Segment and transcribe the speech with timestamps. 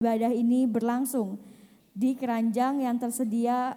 [0.00, 1.36] ibadah ini berlangsung
[1.92, 3.76] di keranjang yang tersedia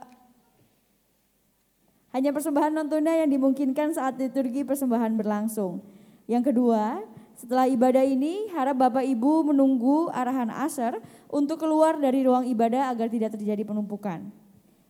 [2.16, 5.84] hanya persembahan non tunai yang dimungkinkan saat liturgi persembahan berlangsung.
[6.32, 7.04] Yang kedua,
[7.36, 13.12] setelah ibadah ini harap Bapak Ibu menunggu arahan asar untuk keluar dari ruang ibadah agar
[13.12, 14.32] tidak terjadi penumpukan.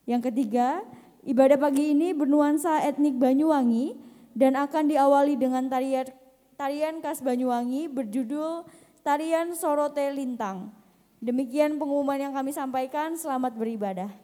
[0.06, 0.86] Yang ketiga,
[1.26, 3.98] ibadah pagi ini bernuansa etnik Banyuwangi
[4.38, 6.14] dan akan diawali dengan tarian
[6.62, 8.70] tarian khas Banyuwangi berjudul
[9.02, 10.83] Tarian Sorote Lintang.
[11.24, 13.16] Demikian pengumuman yang kami sampaikan.
[13.16, 14.23] Selamat beribadah.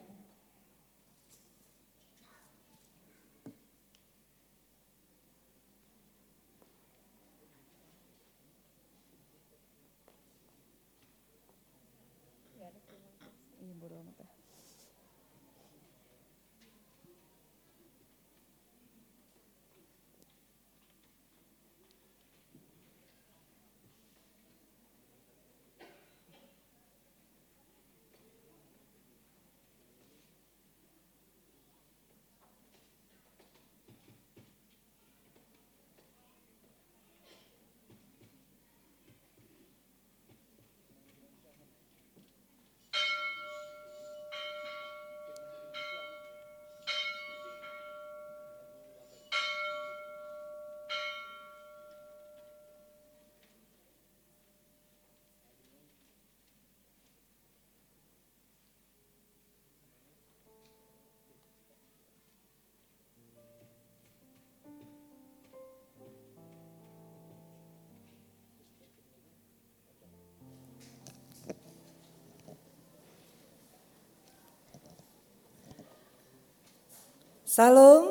[77.50, 78.06] Salam.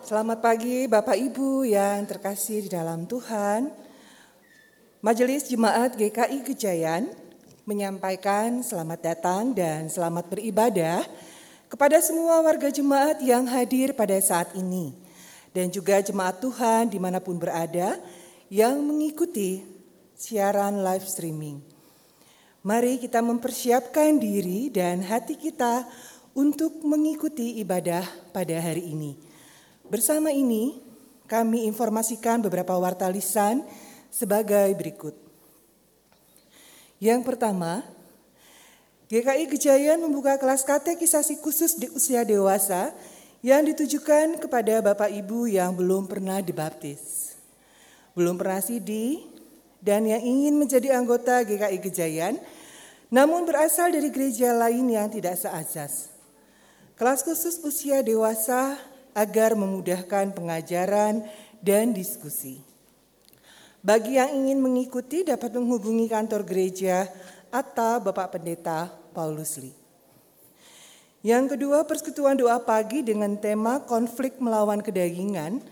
[0.00, 3.68] Selamat pagi Bapak Ibu yang terkasih di dalam Tuhan.
[5.04, 7.12] Majelis Jemaat GKI Gejayan
[7.68, 11.04] menyampaikan selamat datang dan selamat beribadah
[11.68, 14.96] kepada semua warga jemaat yang hadir pada saat ini
[15.52, 18.00] dan juga jemaat Tuhan di mana pun berada
[18.48, 19.60] yang mengikuti
[20.16, 21.60] siaran live streaming.
[22.64, 25.84] Mari kita mempersiapkan diri dan hati kita
[26.86, 29.18] mengikuti ibadah pada hari ini.
[29.88, 30.78] Bersama ini,
[31.26, 33.66] kami informasikan beberapa warta lisan
[34.08, 35.18] sebagai berikut.
[37.02, 37.82] Yang pertama,
[39.08, 42.92] GKI Gejayan membuka kelas katekisasi khusus di usia dewasa
[43.40, 47.34] yang ditujukan kepada Bapak Ibu yang belum pernah dibaptis,
[48.18, 49.24] belum pernah sidi,
[49.78, 52.34] dan yang ingin menjadi anggota GKI Gejayan,
[53.08, 56.17] namun berasal dari gereja lain yang tidak seazas.
[56.98, 58.74] Kelas khusus usia dewasa
[59.14, 61.22] agar memudahkan pengajaran
[61.62, 62.58] dan diskusi.
[63.78, 67.06] Bagi yang ingin mengikuti dapat menghubungi kantor gereja
[67.54, 69.78] atau Bapak Pendeta Paulus Lee.
[71.22, 75.62] Yang kedua, persekutuan doa pagi dengan tema konflik melawan kedagingan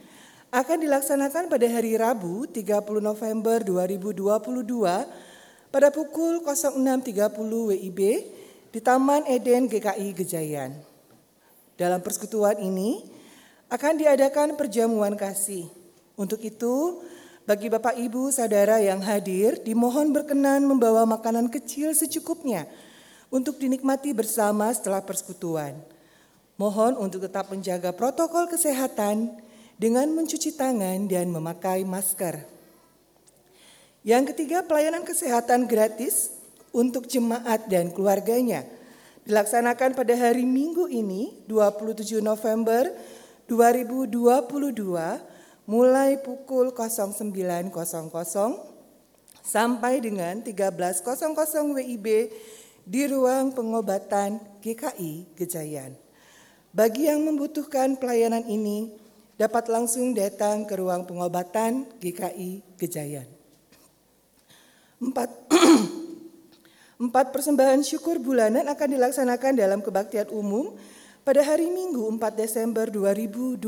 [0.55, 4.63] akan dilaksanakan pada hari Rabu 30 November 2022
[5.75, 8.01] pada pukul 06.30 WIB
[8.71, 10.86] di Taman Eden GKI Gejayan.
[11.77, 13.05] Dalam persekutuan ini
[13.69, 15.69] akan diadakan perjamuan kasih.
[16.17, 17.05] Untuk itu,
[17.45, 22.65] bagi Bapak Ibu Saudara yang hadir, dimohon berkenan membawa makanan kecil secukupnya
[23.29, 25.77] untuk dinikmati bersama setelah persekutuan.
[26.57, 29.37] Mohon untuk tetap menjaga protokol kesehatan
[29.77, 32.41] dengan mencuci tangan dan memakai masker.
[34.01, 36.33] Yang ketiga, pelayanan kesehatan gratis
[36.73, 38.65] untuk jemaat dan keluarganya–
[39.27, 42.87] dilaksanakan pada hari Minggu ini 27 November
[43.51, 44.15] 2022
[45.67, 47.75] mulai pukul 09.00
[49.43, 52.07] sampai dengan 13.00 WIB
[52.87, 55.99] di ruang pengobatan GKI Gejayan.
[56.71, 58.95] Bagi yang membutuhkan pelayanan ini
[59.35, 63.27] dapat langsung datang ke ruang pengobatan GKI Gejayan.
[65.03, 65.11] 4
[66.97, 70.72] Empat persembahan syukur bulanan akan dilaksanakan dalam kebaktian umum
[71.28, 73.60] pada hari Minggu 4 Desember 2022.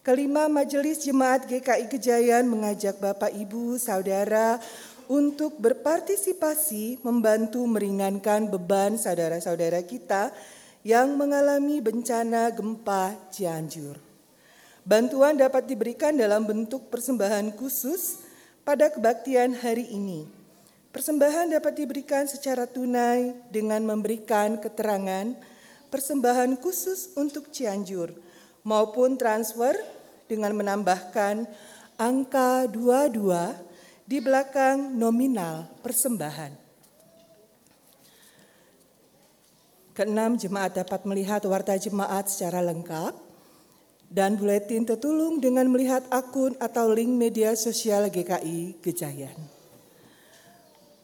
[0.00, 4.56] Kelima Majelis Jemaat GKI Kejayan mengajak Bapak Ibu Saudara
[5.04, 10.32] untuk berpartisipasi membantu meringankan beban saudara-saudara kita
[10.80, 14.00] yang mengalami bencana gempa Cianjur.
[14.80, 18.24] Bantuan dapat diberikan dalam bentuk persembahan khusus
[18.64, 20.43] pada kebaktian hari ini
[20.94, 25.34] Persembahan dapat diberikan secara tunai dengan memberikan keterangan
[25.90, 28.14] persembahan khusus untuk Cianjur
[28.62, 29.74] maupun transfer
[30.30, 31.50] dengan menambahkan
[31.98, 33.10] angka 22
[34.06, 36.62] di belakang nominal persembahan.
[39.98, 43.18] Keenam, jemaat dapat melihat warta jemaat secara lengkap
[44.14, 49.53] dan buletin tertulung dengan melihat akun atau link media sosial GKI Gejayan.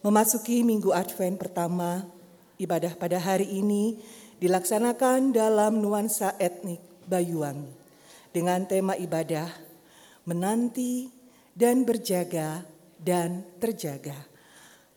[0.01, 2.01] Memasuki minggu Advent pertama,
[2.57, 4.01] ibadah pada hari ini
[4.41, 7.69] dilaksanakan dalam nuansa etnik Bayuwangi
[8.33, 9.45] dengan tema ibadah
[10.25, 11.05] menanti
[11.53, 12.65] dan berjaga
[12.97, 14.17] dan terjaga.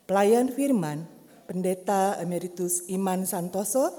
[0.08, 1.04] Pelayan firman
[1.44, 3.92] Pendeta Emeritus Iman Santoso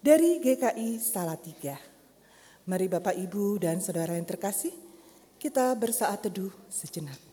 [0.00, 1.76] dari GKI Salatiga.
[2.64, 4.72] Mari Bapak Ibu dan Saudara yang terkasih,
[5.36, 7.25] kita bersaat teduh sejenak.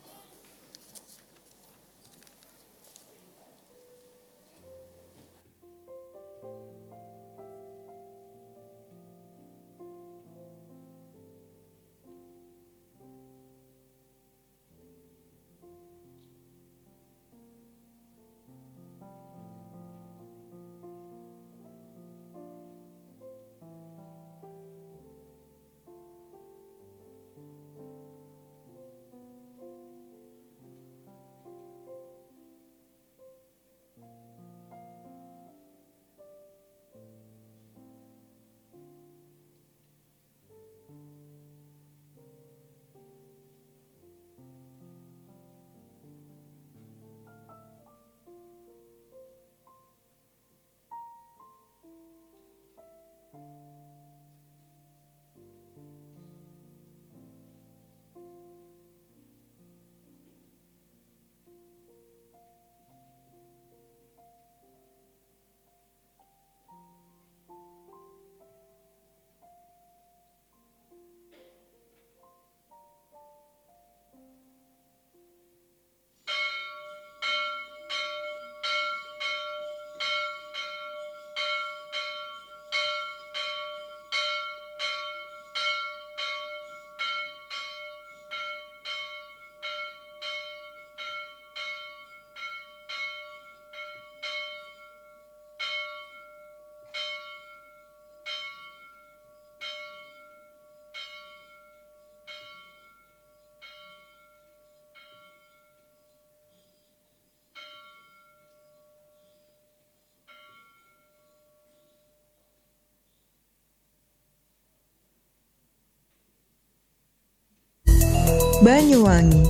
[118.63, 119.43] Banyuwangi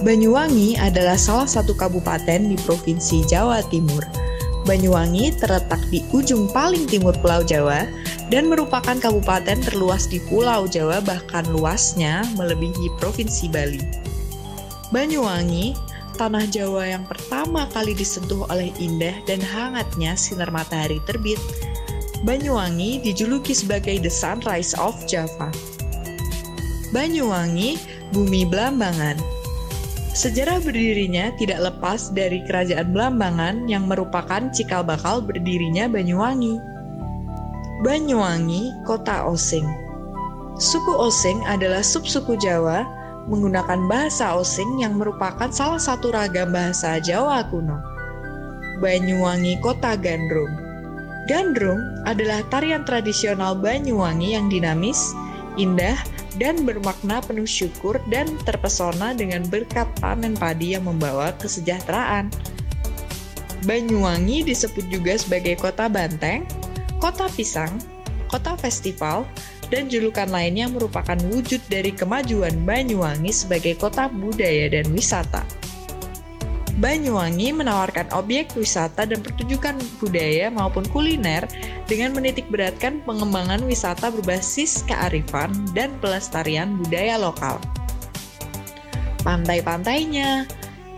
[0.00, 4.00] Banyuwangi adalah salah satu kabupaten di Provinsi Jawa Timur.
[4.64, 7.84] Banyuwangi terletak di ujung paling timur Pulau Jawa
[8.32, 13.84] dan merupakan kabupaten terluas di Pulau Jawa bahkan luasnya melebihi Provinsi Bali.
[14.88, 15.76] Banyuwangi,
[16.16, 21.36] tanah Jawa yang pertama kali disentuh oleh indah dan hangatnya sinar matahari terbit.
[22.24, 25.52] Banyuwangi dijuluki sebagai The Sunrise of Java.
[26.88, 27.76] Banyuwangi
[28.14, 29.18] Bumi Belambangan.
[30.14, 36.62] Sejarah berdirinya tidak lepas dari kerajaan Belambangan yang merupakan cikal bakal berdirinya Banyuwangi.
[37.82, 39.66] Banyuwangi, kota Osing.
[40.62, 42.86] Suku Osing adalah subsuku Jawa
[43.26, 47.82] menggunakan bahasa Osing yang merupakan salah satu ragam bahasa Jawa kuno.
[48.78, 50.54] Banyuwangi Kota Gandrung.
[51.26, 55.10] Gandrung adalah tarian tradisional Banyuwangi yang dinamis,
[55.54, 55.98] indah,
[56.38, 62.30] dan bermakna penuh syukur dan terpesona dengan berkat panen padi yang membawa kesejahteraan.
[63.64, 66.44] Banyuwangi disebut juga sebagai kota banteng,
[67.00, 67.72] kota pisang,
[68.28, 69.24] kota festival,
[69.72, 75.42] dan julukan lainnya merupakan wujud dari kemajuan Banyuwangi sebagai kota budaya dan wisata.
[76.74, 81.46] Banyuwangi menawarkan objek wisata dan pertunjukan budaya maupun kuliner
[81.86, 87.62] dengan menitik beratkan pengembangan wisata berbasis kearifan dan pelestarian budaya lokal.
[89.22, 90.50] Pantai-pantainya,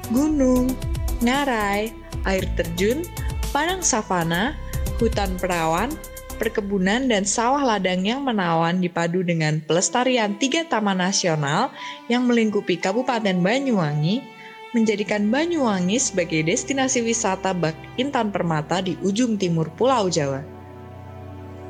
[0.09, 0.73] gunung,
[1.21, 1.93] ngarai,
[2.25, 3.05] air terjun,
[3.53, 4.57] padang savana,
[4.97, 5.93] hutan perawan,
[6.41, 11.69] perkebunan dan sawah ladang yang menawan dipadu dengan pelestarian tiga taman nasional
[12.09, 14.36] yang melingkupi Kabupaten Banyuwangi
[14.77, 20.45] menjadikan Banyuwangi sebagai destinasi wisata bak intan permata di ujung timur Pulau Jawa.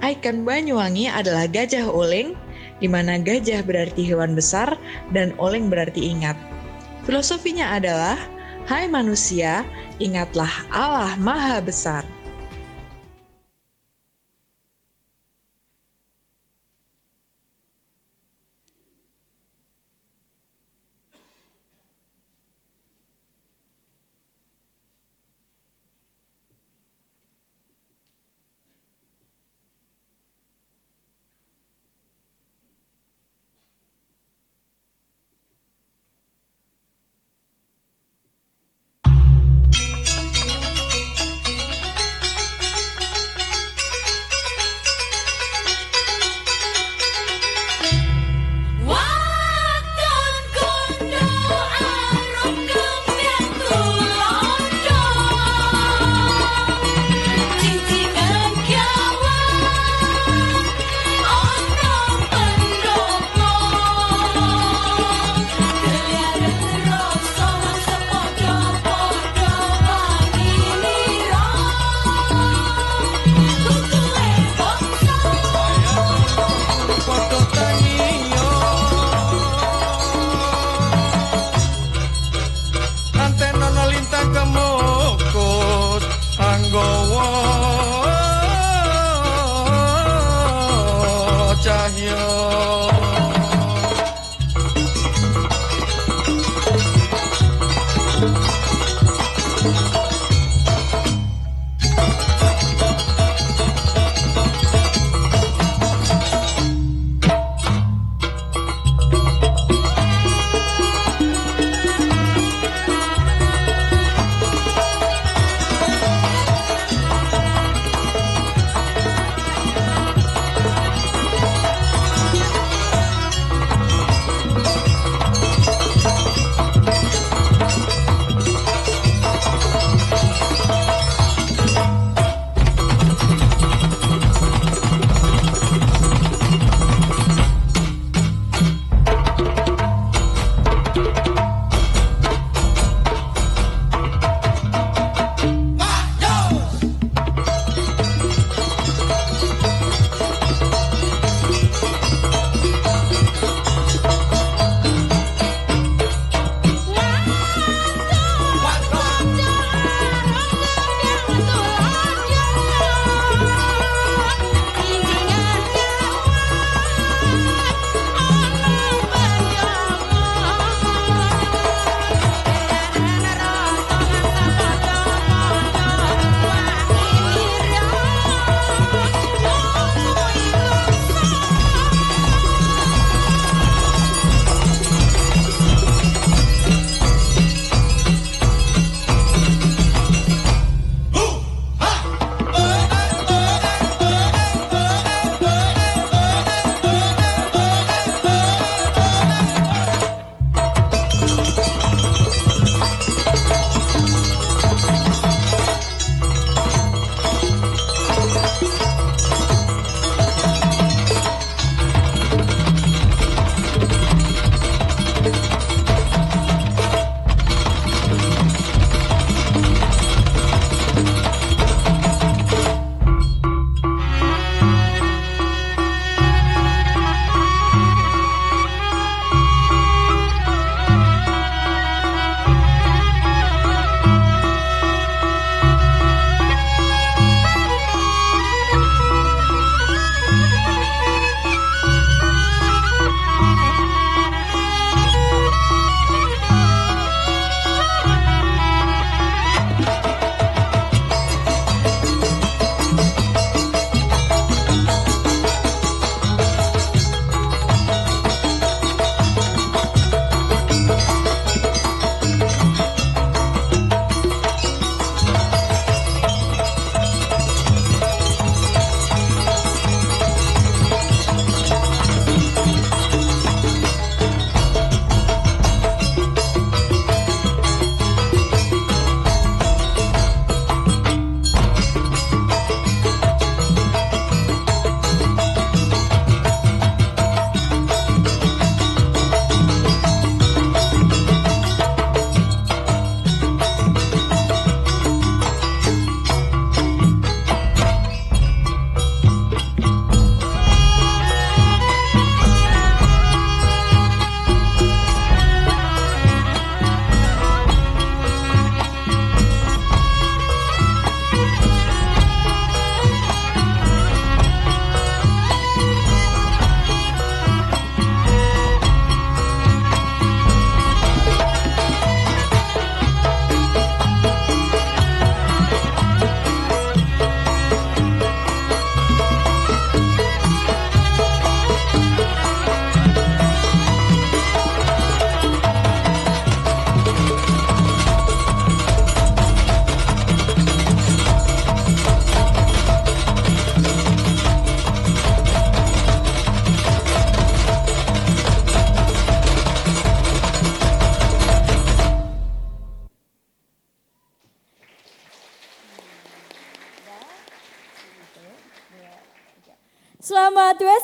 [0.02, 2.34] Ikon Banyuwangi adalah gajah oleng,
[2.82, 4.74] di mana gajah berarti hewan besar
[5.14, 6.34] dan oleng berarti ingat.
[7.06, 8.18] Filosofinya adalah,
[8.66, 9.62] Hai manusia,
[10.02, 12.02] ingatlah Allah Maha Besar.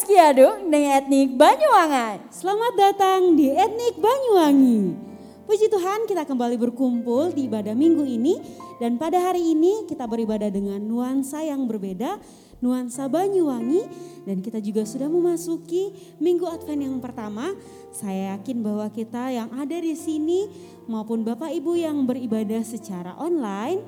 [0.03, 2.27] Weskiadu dengan etnik Banyuwangan.
[2.35, 4.99] Selamat datang di Etnik Banyuwangi.
[5.47, 8.35] Puji Tuhan kita kembali berkumpul di ibadah minggu ini
[8.83, 12.19] dan pada hari ini kita beribadah dengan nuansa yang berbeda,
[12.59, 13.87] nuansa Banyuwangi
[14.27, 17.55] dan kita juga sudah memasuki minggu Advent yang pertama.
[17.95, 20.51] Saya yakin bahwa kita yang ada di sini
[20.91, 23.87] maupun Bapak Ibu yang beribadah secara online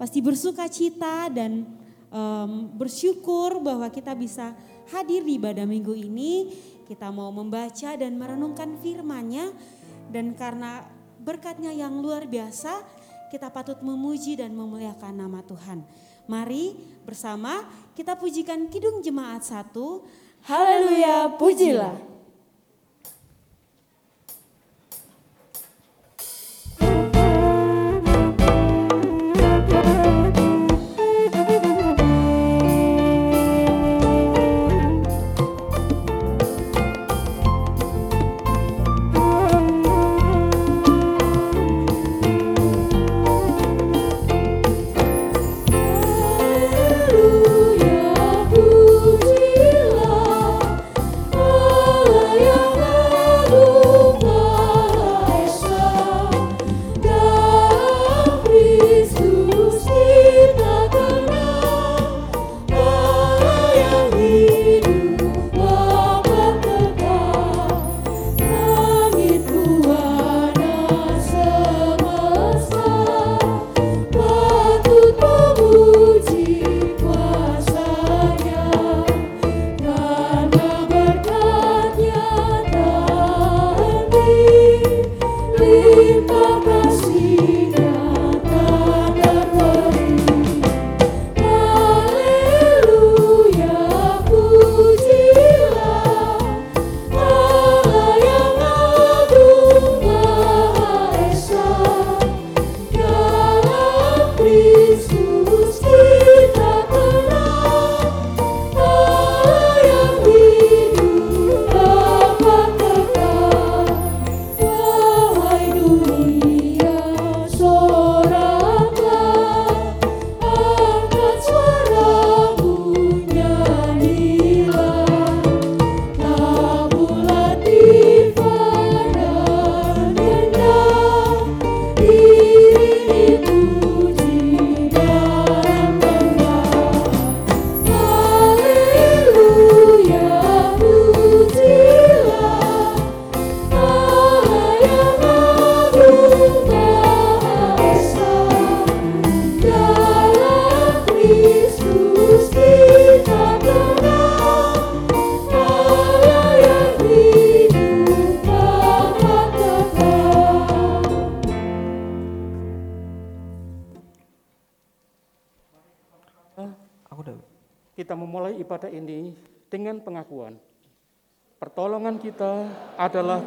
[0.00, 1.68] pasti bersuka cita dan
[2.08, 4.56] um, bersyukur bahwa kita bisa
[4.90, 6.50] hadir di ibadah minggu ini.
[6.82, 9.54] Kita mau membaca dan merenungkan firman-Nya
[10.12, 10.84] dan karena
[11.22, 12.84] berkatnya yang luar biasa,
[13.32, 15.80] kita patut memuji dan memuliakan nama Tuhan.
[16.28, 17.64] Mari bersama
[17.96, 20.04] kita pujikan Kidung Jemaat satu.
[20.44, 22.11] Haleluya, pujilah.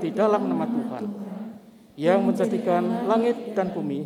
[0.06, 1.06] Di dalam nama Tuhan
[1.98, 4.06] yang menjadikan langit dan bumi,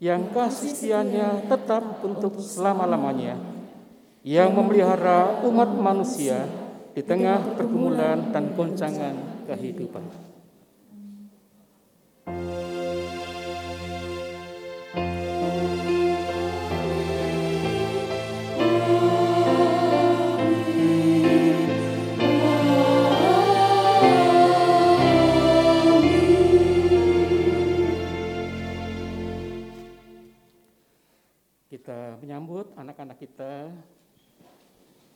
[0.00, 3.36] yang kasih setianya tetap untuk selama-lamanya,
[4.24, 6.48] yang memelihara umat manusia
[6.96, 10.27] di tengah pergumulan dan goncangan kehidupan.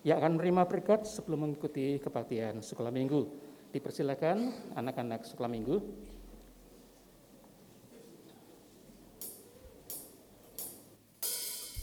[0.03, 3.31] Yang akan menerima berkat sebelum mengikuti kebaktian sekolah minggu.
[3.71, 5.77] Dipersilakan anak-anak sekolah minggu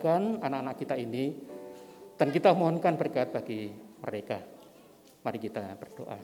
[0.02, 1.30] kita doakan anak-anak kita ini
[2.18, 3.70] dan kita mohonkan berkat bagi
[4.02, 4.42] mereka.
[5.22, 6.18] Mari kita berdoa.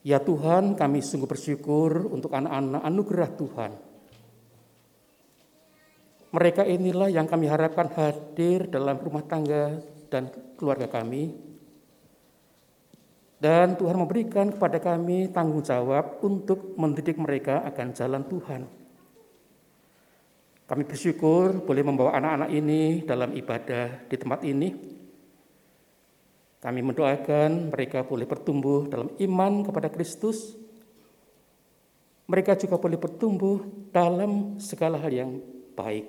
[0.00, 3.72] Ya Tuhan, kami sungguh bersyukur untuk anak-anak anugerah Tuhan.
[6.32, 11.36] Mereka inilah yang kami harapkan hadir dalam rumah tangga dan keluarga kami.
[13.36, 18.79] Dan Tuhan memberikan kepada kami tanggung jawab untuk mendidik mereka akan jalan Tuhan.
[20.70, 24.70] Kami bersyukur boleh membawa anak-anak ini dalam ibadah di tempat ini.
[26.62, 30.54] Kami mendoakan mereka boleh bertumbuh dalam iman kepada Kristus.
[32.30, 35.42] Mereka juga boleh bertumbuh dalam segala hal yang
[35.74, 36.06] baik.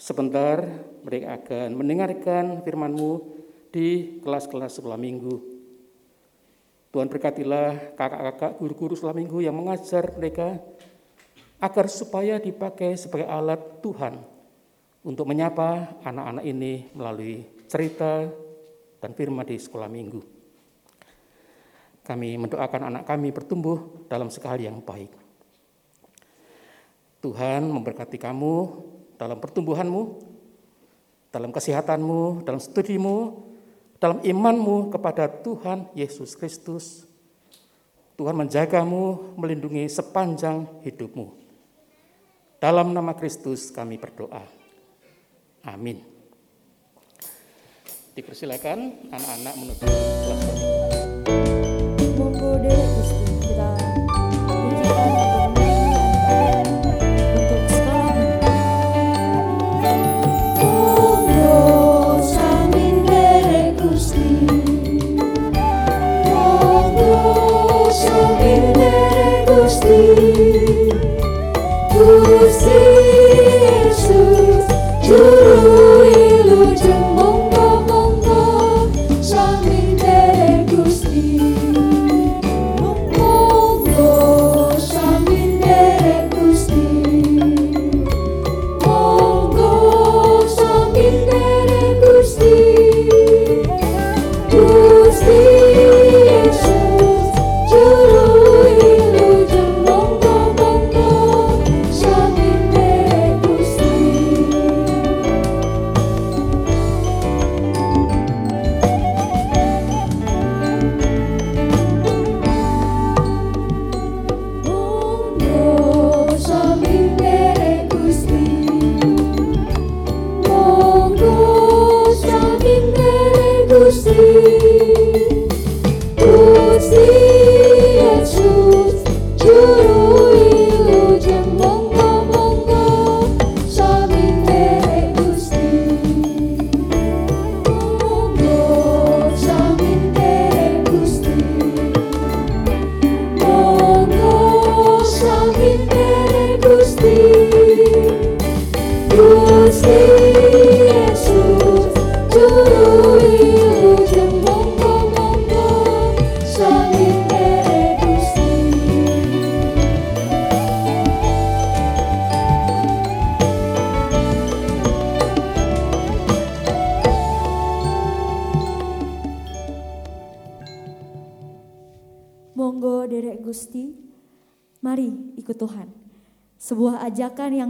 [0.00, 0.64] Sebentar
[1.04, 3.12] mereka akan mendengarkan firman-Mu
[3.68, 5.60] di kelas-kelas sekolah minggu.
[6.88, 10.56] Tuhan berkatilah kakak-kakak guru-guru sekolah minggu yang mengajar mereka
[11.62, 14.18] agar supaya dipakai sebagai alat Tuhan
[15.06, 18.26] untuk menyapa anak-anak ini melalui cerita
[18.98, 20.20] dan firman di sekolah minggu.
[22.02, 25.14] Kami mendoakan anak kami bertumbuh dalam segala yang baik.
[27.22, 28.54] Tuhan memberkati kamu
[29.14, 30.02] dalam pertumbuhanmu,
[31.30, 33.38] dalam kesehatanmu, dalam studimu,
[34.02, 37.06] dalam imanmu kepada Tuhan Yesus Kristus.
[38.18, 41.41] Tuhan menjagamu, melindungi sepanjang hidupmu.
[42.62, 44.46] Dalam nama Kristus kami berdoa.
[45.66, 45.98] Amin.
[48.14, 50.42] Dipersilakan anak-anak menutup kelas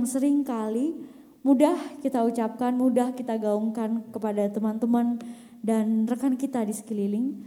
[0.02, 0.98] yang sering kali
[1.46, 5.14] mudah kita ucapkan, mudah kita gaungkan kepada teman-teman
[5.62, 7.38] dan rekan kita di sekeliling.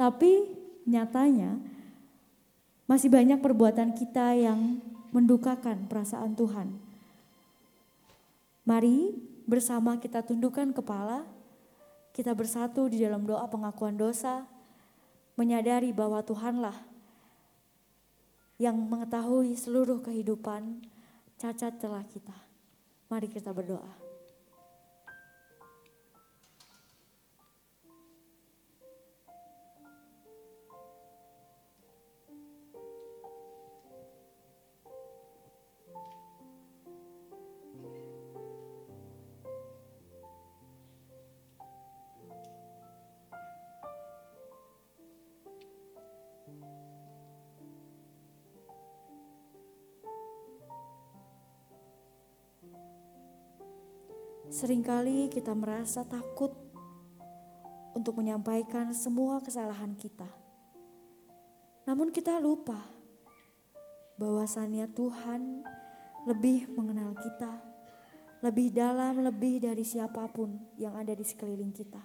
[0.00, 0.48] Tapi
[0.88, 1.60] nyatanya
[2.88, 4.80] masih banyak perbuatan kita yang
[5.12, 6.72] mendukakan perasaan Tuhan.
[8.64, 9.12] Mari
[9.44, 11.28] bersama kita tundukkan kepala,
[12.16, 14.48] kita bersatu di dalam doa pengakuan dosa,
[15.36, 16.88] menyadari bahwa Tuhanlah
[18.56, 20.88] yang mengetahui seluruh kehidupan
[21.42, 22.36] cacat celah kita.
[23.10, 24.01] Mari kita berdoa.
[54.52, 56.52] Seringkali kita merasa takut
[57.96, 60.28] untuk menyampaikan semua kesalahan kita.
[61.88, 62.76] Namun kita lupa
[64.20, 65.64] bahwasannya Tuhan
[66.28, 67.64] lebih mengenal kita,
[68.44, 72.04] lebih dalam, lebih dari siapa pun yang ada di sekeliling kita.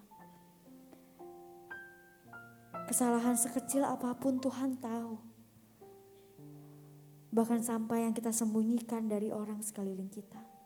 [2.88, 5.20] Kesalahan sekecil apa pun Tuhan tahu.
[7.28, 10.57] Bahkan sampai yang kita sembunyikan dari orang sekeliling kita.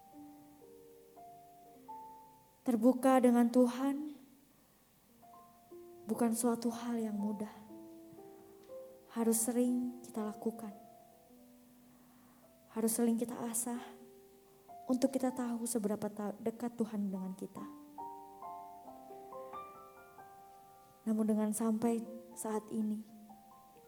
[2.62, 4.14] Terbuka dengan Tuhan
[6.06, 7.50] bukan suatu hal yang mudah.
[9.18, 10.70] Harus sering kita lakukan.
[12.78, 13.82] Harus sering kita asah
[14.86, 16.06] untuk kita tahu seberapa
[16.38, 17.66] dekat Tuhan dengan kita.
[21.10, 21.98] Namun dengan sampai
[22.38, 23.02] saat ini,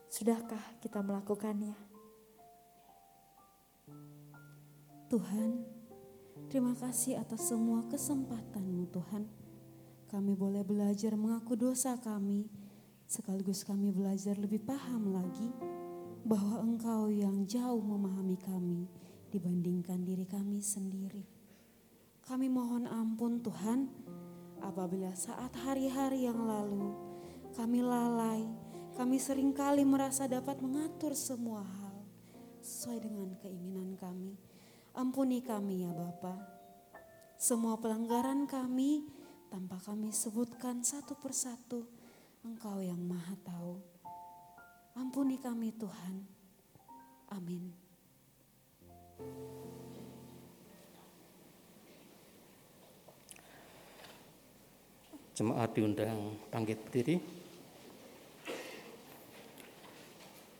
[0.09, 1.77] sudahkah kita melakukannya?
[5.13, 5.49] Tuhan,
[6.53, 9.25] terima kasih atas semua kesempatan-Mu Tuhan.
[10.05, 12.45] Kami boleh belajar mengaku dosa kami,
[13.09, 15.49] sekaligus kami belajar lebih paham lagi
[16.21, 18.85] bahwa Engkau yang jauh memahami kami
[19.33, 21.25] dibandingkan diri kami sendiri.
[22.21, 23.89] Kami mohon ampun Tuhan,
[24.61, 26.93] apabila saat hari-hari yang lalu
[27.57, 28.45] kami lalai,
[28.93, 31.97] kami sering kali merasa dapat mengatur semua hal
[32.61, 34.52] sesuai dengan keinginan kami.
[34.93, 36.37] Ampuni kami ya Bapa.
[37.33, 39.09] Semua pelanggaran kami
[39.49, 41.89] tanpa kami sebutkan satu persatu,
[42.45, 43.73] Engkau yang Maha Tahu.
[44.93, 46.21] Ampuni kami Tuhan.
[47.33, 47.73] Amin.
[55.33, 57.17] Jemaat diundang bangkit berdiri.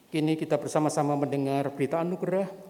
[0.09, 2.62] Kini kita bersama-sama mendengar berita anugerah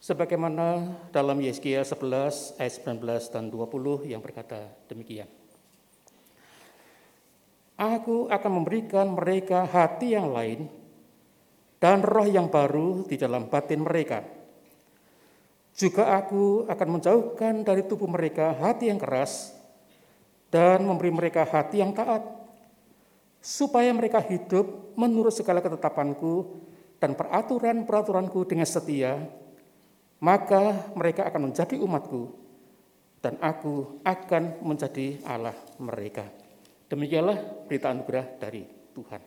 [0.00, 5.28] sebagaimana dalam Yeskia 11 ayat 19 dan 20 yang berkata demikian.
[7.76, 10.68] Aku akan memberikan mereka hati yang lain
[11.80, 14.20] dan roh yang baru di dalam batin mereka.
[15.72, 19.56] Juga aku akan menjauhkan dari tubuh mereka hati yang keras
[20.52, 22.20] dan memberi mereka hati yang taat,
[23.40, 26.60] supaya mereka hidup menurut segala ketetapanku
[27.00, 29.24] dan peraturan-peraturanku dengan setia,
[30.20, 32.28] maka mereka akan menjadi umatku
[33.24, 36.28] dan aku akan menjadi Allah mereka.
[36.92, 39.20] Demikianlah berita anugerah dari Tuhan.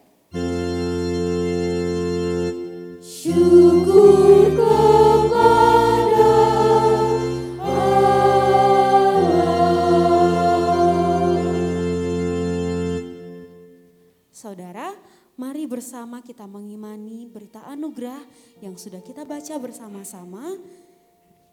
[14.34, 14.94] Saudara,
[15.40, 18.22] mari bersama kita mengimani berita anugerah
[18.64, 20.56] yang sudah kita baca bersama-sama.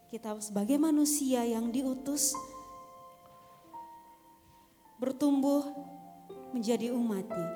[0.07, 2.35] Kita sebagai manusia yang diutus
[4.99, 5.67] bertumbuh
[6.55, 7.51] menjadi umatnya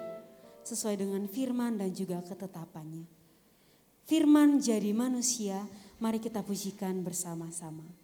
[0.62, 3.06] sesuai dengan firman dan juga ketetapannya.
[4.04, 5.64] Firman jadi manusia,
[5.98, 8.03] mari kita pujikan bersama-sama.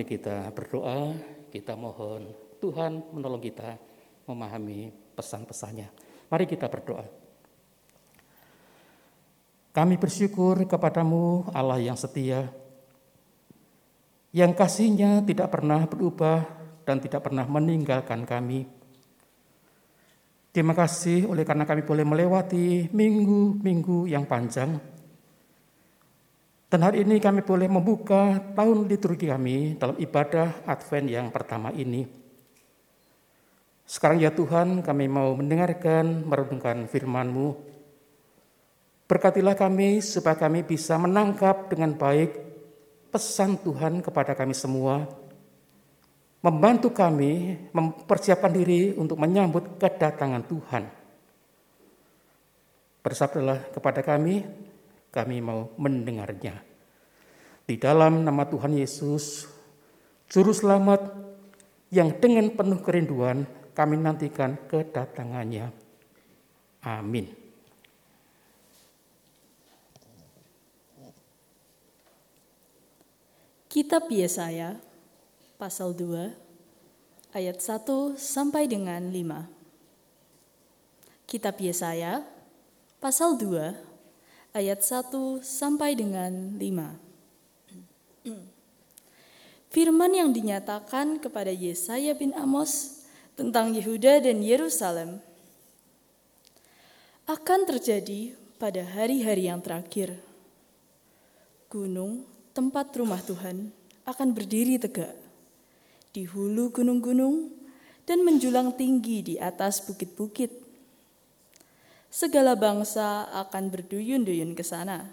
[0.00, 1.12] mari kita berdoa,
[1.52, 3.76] kita mohon Tuhan menolong kita
[4.24, 5.92] memahami pesan-pesannya.
[6.32, 7.04] Mari kita berdoa.
[9.76, 12.48] Kami bersyukur kepadamu Allah yang setia,
[14.32, 16.48] yang kasihnya tidak pernah berubah
[16.88, 18.64] dan tidak pernah meninggalkan kami.
[20.48, 24.80] Terima kasih oleh karena kami boleh melewati minggu-minggu yang panjang
[26.70, 32.06] dan hari ini kami boleh membuka tahun liturgi kami dalam ibadah Advent yang pertama ini.
[33.82, 37.58] Sekarang ya Tuhan kami mau mendengarkan, merenungkan firman-Mu.
[39.10, 42.38] Berkatilah kami supaya kami bisa menangkap dengan baik
[43.10, 45.10] pesan Tuhan kepada kami semua.
[46.38, 50.86] Membantu kami mempersiapkan diri untuk menyambut kedatangan Tuhan.
[53.02, 54.46] Bersabdalah kepada kami,
[55.10, 56.69] kami mau mendengarnya.
[57.70, 59.46] Di dalam nama Tuhan Yesus,
[60.26, 61.06] Juru Selamat
[61.94, 63.46] yang dengan penuh kerinduan
[63.78, 65.70] kami nantikan kedatangannya.
[66.82, 67.30] Amin.
[73.70, 74.74] Kitab Yesaya
[75.54, 79.46] pasal 2 ayat 1 sampai dengan 5.
[81.22, 82.26] Kitab Yesaya
[82.98, 87.09] pasal 2 ayat 1 sampai dengan 5.
[89.70, 93.04] Firman yang dinyatakan kepada Yesaya bin Amos
[93.38, 95.22] tentang Yehuda dan Yerusalem
[97.24, 100.18] akan terjadi pada hari-hari yang terakhir.
[101.70, 103.70] Gunung, tempat rumah Tuhan,
[104.02, 105.14] akan berdiri tegak
[106.10, 107.54] di hulu gunung-gunung
[108.02, 110.50] dan menjulang tinggi di atas bukit-bukit
[112.10, 115.06] segala bangsa akan berduyun-duyun ke sana.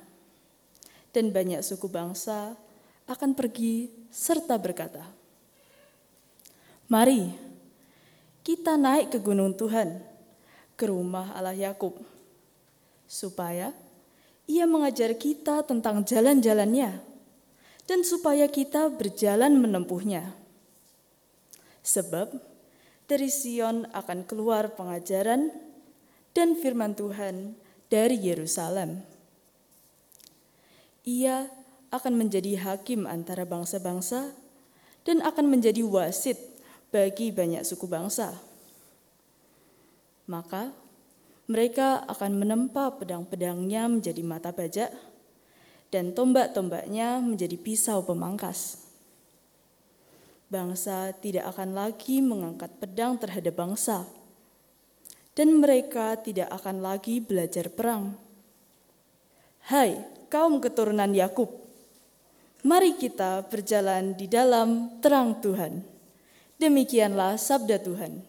[1.14, 2.58] Dan banyak suku bangsa
[3.08, 5.04] akan pergi serta berkata,
[6.88, 7.32] Mari,
[8.44, 10.00] kita naik ke gunung Tuhan,
[10.80, 12.00] ke rumah Allah Yakub,
[13.04, 13.76] supaya
[14.48, 16.96] ia mengajar kita tentang jalan-jalannya,
[17.88, 20.32] dan supaya kita berjalan menempuhnya.
[21.84, 22.36] Sebab
[23.08, 25.52] dari Sion akan keluar pengajaran
[26.36, 27.56] dan firman Tuhan
[27.88, 29.00] dari Yerusalem.
[31.08, 31.48] Ia
[31.92, 34.36] akan menjadi hakim antara bangsa-bangsa
[35.08, 36.36] dan akan menjadi wasit
[36.92, 38.36] bagi banyak suku bangsa.
[40.28, 40.76] Maka
[41.48, 44.92] mereka akan menempa pedang-pedangnya menjadi mata bajak
[45.88, 48.84] dan tombak-tombaknya menjadi pisau pemangkas.
[50.48, 54.08] Bangsa tidak akan lagi mengangkat pedang terhadap bangsa,
[55.36, 58.16] dan mereka tidak akan lagi belajar perang.
[59.68, 60.00] Hai,
[60.32, 61.67] kaum keturunan Yakub,
[62.66, 65.84] mari kita berjalan di dalam terang Tuhan.
[66.58, 68.26] Demikianlah sabda Tuhan.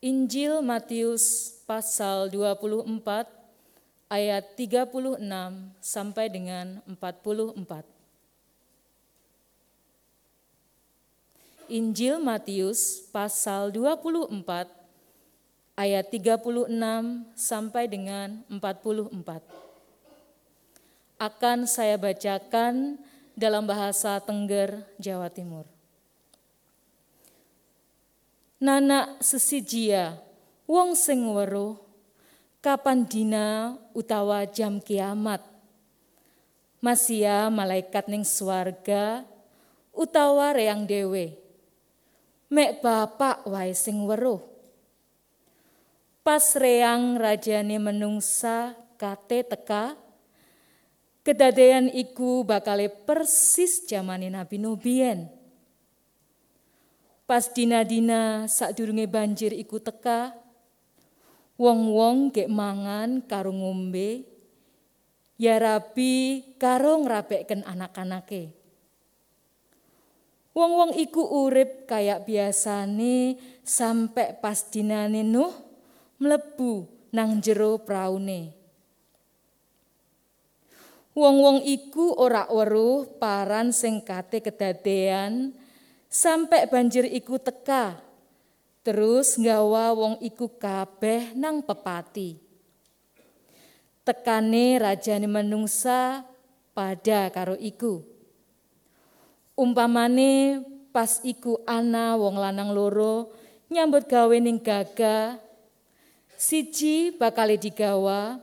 [0.00, 3.39] Injil Matius pasal 24
[4.10, 5.22] ayat 36
[5.78, 7.86] sampai dengan 44.
[11.70, 14.34] Injil Matius pasal 24
[15.78, 16.66] ayat 36
[17.38, 19.14] sampai dengan 44.
[21.22, 22.98] Akan saya bacakan
[23.38, 25.62] dalam bahasa Tengger, Jawa Timur.
[28.60, 30.20] Nana sesijia,
[30.66, 31.80] wong sing weruh,
[32.60, 35.40] kapan dina utawa jam kiamat.
[36.80, 39.28] Masia malaikat ning swarga
[39.92, 41.36] utawa reang dewe
[42.50, 44.42] mek bapak wae sing weruh.
[46.20, 49.96] Pas reang rajane menungsa kate teka,
[51.24, 55.32] kedadean iku bakale persis jamane Nabi Nubien.
[57.24, 60.34] Pas dina-dina sadurunge banjir iku teka,
[61.60, 64.24] wong-wong gek mangan karo ngombe,
[65.36, 68.56] ya rabi karo ngrabekken anak-anake.
[70.56, 75.52] Wong-wong iku urip kayak biasane sampai pas dinane Nuh
[76.18, 78.56] mlebu nang jero praune.
[81.14, 85.52] Wong-wong iku ora weruh paran sing kate kedadean
[86.08, 88.09] sampai banjir iku teka.
[88.80, 92.40] Terus nggawa wong iku kabeh nang pepati.
[94.00, 96.24] Tekane rajane menungsa
[96.72, 98.00] pada karo iku.
[99.52, 103.36] Umpamane pas iku ana wong lanang loro
[103.70, 105.38] nyambut gawe ning gaga,
[106.34, 108.42] siji bakal digawa,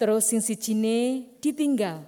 [0.00, 2.02] terus sing sijine ditinggal.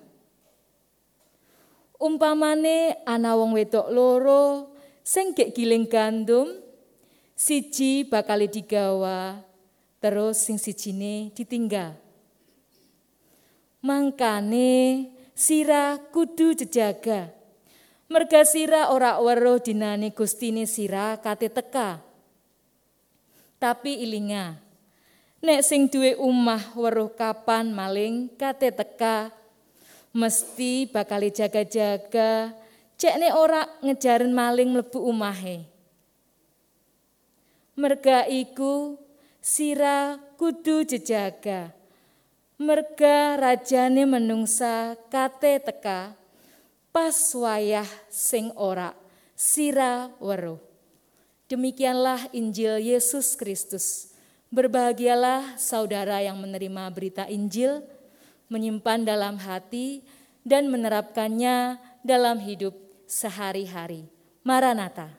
[2.00, 4.72] Umpamane ana wong wedok loro
[5.04, 6.50] sing gek giling gandum,
[7.38, 9.46] siji bakal digawa,
[10.02, 11.94] terus sing sijine ditinggal.
[13.78, 15.06] Mangkane
[15.38, 17.38] sira kudu jejaga
[18.08, 22.00] Merga sira ora weruh dinane gustine sira kate teka.
[23.60, 24.56] Tapi ilinga,
[25.44, 29.28] nek sing duwe umah weruh kapan maling kate teka,
[30.16, 32.56] mesti bakal jaga-jaga
[32.96, 35.68] cek nek ora ngejarin maling mlebu umahe.
[37.78, 38.98] Merga iku
[39.38, 41.70] sira kudu jejaga.
[42.58, 46.18] Merga rajane menungsa kate teka
[46.90, 48.98] pas wayah sing ora
[49.38, 50.58] sira weruh.
[51.46, 54.10] Demikianlah Injil Yesus Kristus.
[54.50, 57.86] Berbahagialah saudara yang menerima berita Injil,
[58.50, 60.02] menyimpan dalam hati,
[60.42, 62.74] dan menerapkannya dalam hidup
[63.06, 64.10] sehari-hari.
[64.42, 65.17] Maranatha.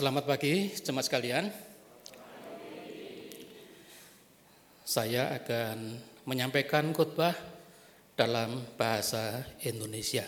[0.00, 1.52] Selamat pagi, jemaat sekalian.
[4.80, 7.36] Saya akan menyampaikan khotbah
[8.16, 10.24] dalam bahasa Indonesia.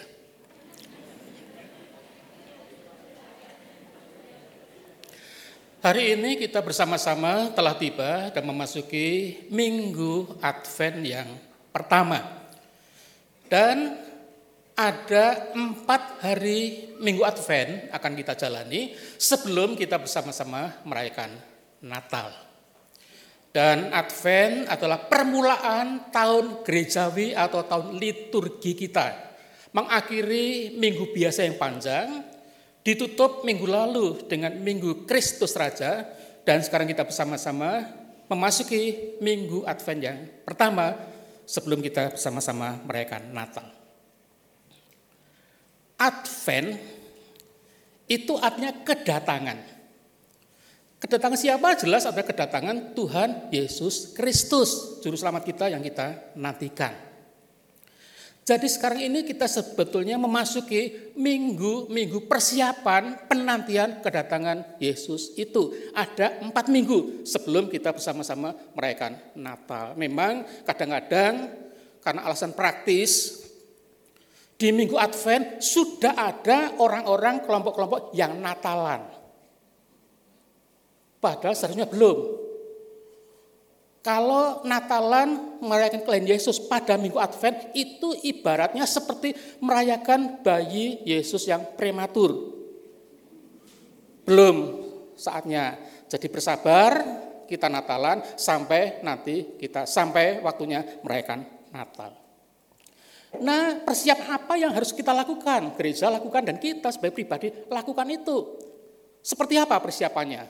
[5.80, 11.28] Hari ini kita bersama-sama telah tiba dan memasuki minggu Advent yang
[11.72, 12.20] pertama.
[13.48, 13.96] Dan
[14.82, 21.30] ada empat hari minggu Advent akan kita jalani sebelum kita bersama-sama merayakan
[21.86, 22.34] Natal.
[23.54, 29.30] Dan Advent adalah permulaan tahun gerejawi atau tahun liturgi kita.
[29.70, 32.26] Mengakhiri minggu biasa yang panjang,
[32.82, 36.10] ditutup minggu lalu dengan minggu Kristus Raja,
[36.42, 37.86] dan sekarang kita bersama-sama
[38.26, 40.96] memasuki minggu Advent yang pertama
[41.46, 43.81] sebelum kita bersama-sama merayakan Natal.
[45.98, 46.76] Advent
[48.08, 49.58] itu artinya kedatangan.
[51.02, 51.74] Kedatangan siapa?
[51.74, 56.94] Jelas ada kedatangan Tuhan Yesus Kristus, juru selamat kita yang kita nantikan.
[58.42, 65.70] Jadi sekarang ini kita sebetulnya memasuki minggu-minggu persiapan penantian kedatangan Yesus itu.
[65.94, 69.94] Ada empat minggu sebelum kita bersama-sama merayakan Natal.
[69.94, 71.54] Memang kadang-kadang
[72.02, 73.41] karena alasan praktis,
[74.62, 79.02] di minggu Advent sudah ada orang-orang kelompok-kelompok yang Natalan.
[81.18, 82.38] Padahal seharusnya belum.
[84.06, 91.74] Kalau Natalan merayakan kelahiran Yesus pada minggu Advent itu ibaratnya seperti merayakan bayi Yesus yang
[91.74, 92.54] prematur.
[94.22, 94.78] Belum
[95.18, 95.74] saatnya.
[96.06, 97.02] Jadi bersabar
[97.50, 102.21] kita Natalan sampai nanti kita sampai waktunya merayakan Natal.
[103.40, 105.72] Nah, persiapan apa yang harus kita lakukan?
[105.72, 108.60] Gereja lakukan dan kita sebagai pribadi lakukan itu.
[109.24, 110.44] Seperti apa persiapannya?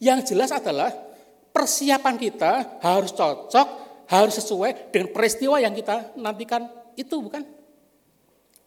[0.00, 0.88] Yang jelas adalah
[1.52, 3.68] persiapan kita harus cocok,
[4.08, 6.66] harus sesuai dengan peristiwa yang kita nantikan
[6.96, 7.44] itu bukan?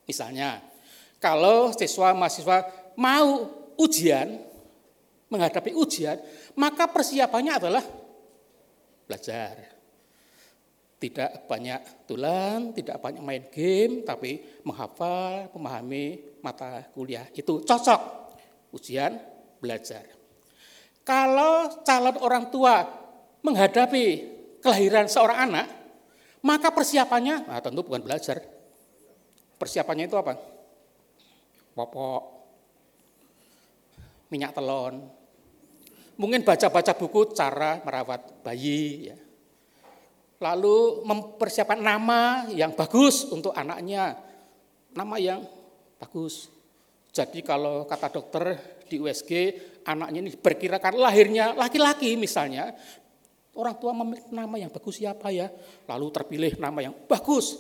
[0.06, 0.62] Misalnya,
[1.18, 3.50] kalau siswa mahasiswa mau
[3.82, 4.38] ujian,
[5.28, 6.22] menghadapi ujian,
[6.54, 7.84] maka persiapannya adalah
[9.10, 9.75] belajar.
[11.06, 17.30] Tidak banyak tulan, tidak banyak main game, tapi menghafal, memahami mata kuliah.
[17.30, 18.02] Itu cocok.
[18.74, 19.14] Ujian,
[19.62, 20.02] belajar.
[21.06, 22.90] Kalau calon orang tua
[23.46, 24.06] menghadapi
[24.66, 25.70] kelahiran seorang anak,
[26.42, 28.42] maka persiapannya, nah tentu bukan belajar.
[29.62, 30.34] Persiapannya itu apa?
[31.78, 32.24] Popok,
[34.34, 35.06] minyak telon,
[36.18, 39.18] mungkin baca-baca buku cara merawat bayi, ya.
[40.40, 44.20] Lalu mempersiapkan nama yang bagus untuk anaknya,
[44.92, 45.44] nama yang
[46.00, 46.52] bagus.
[47.16, 49.32] Jadi kalau kata dokter di USG
[49.88, 52.76] anaknya ini berkirakan lahirnya laki-laki misalnya,
[53.56, 55.48] orang tua memilih nama yang bagus siapa ya?
[55.88, 57.56] Lalu terpilih nama yang bagus,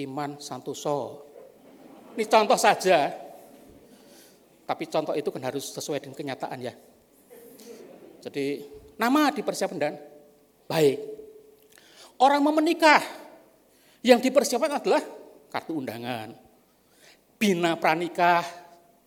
[0.00, 1.28] Iman Santoso.
[2.16, 3.10] Ini contoh saja,
[4.64, 6.72] tapi contoh itu kan harus sesuai dengan kenyataan ya.
[8.24, 8.64] Jadi
[8.96, 10.00] nama dipersiapkan dan
[10.64, 11.23] baik.
[12.20, 13.02] Orang mau menikah,
[14.04, 15.02] yang dipersiapkan adalah
[15.50, 16.30] kartu undangan,
[17.40, 18.44] bina pranikah,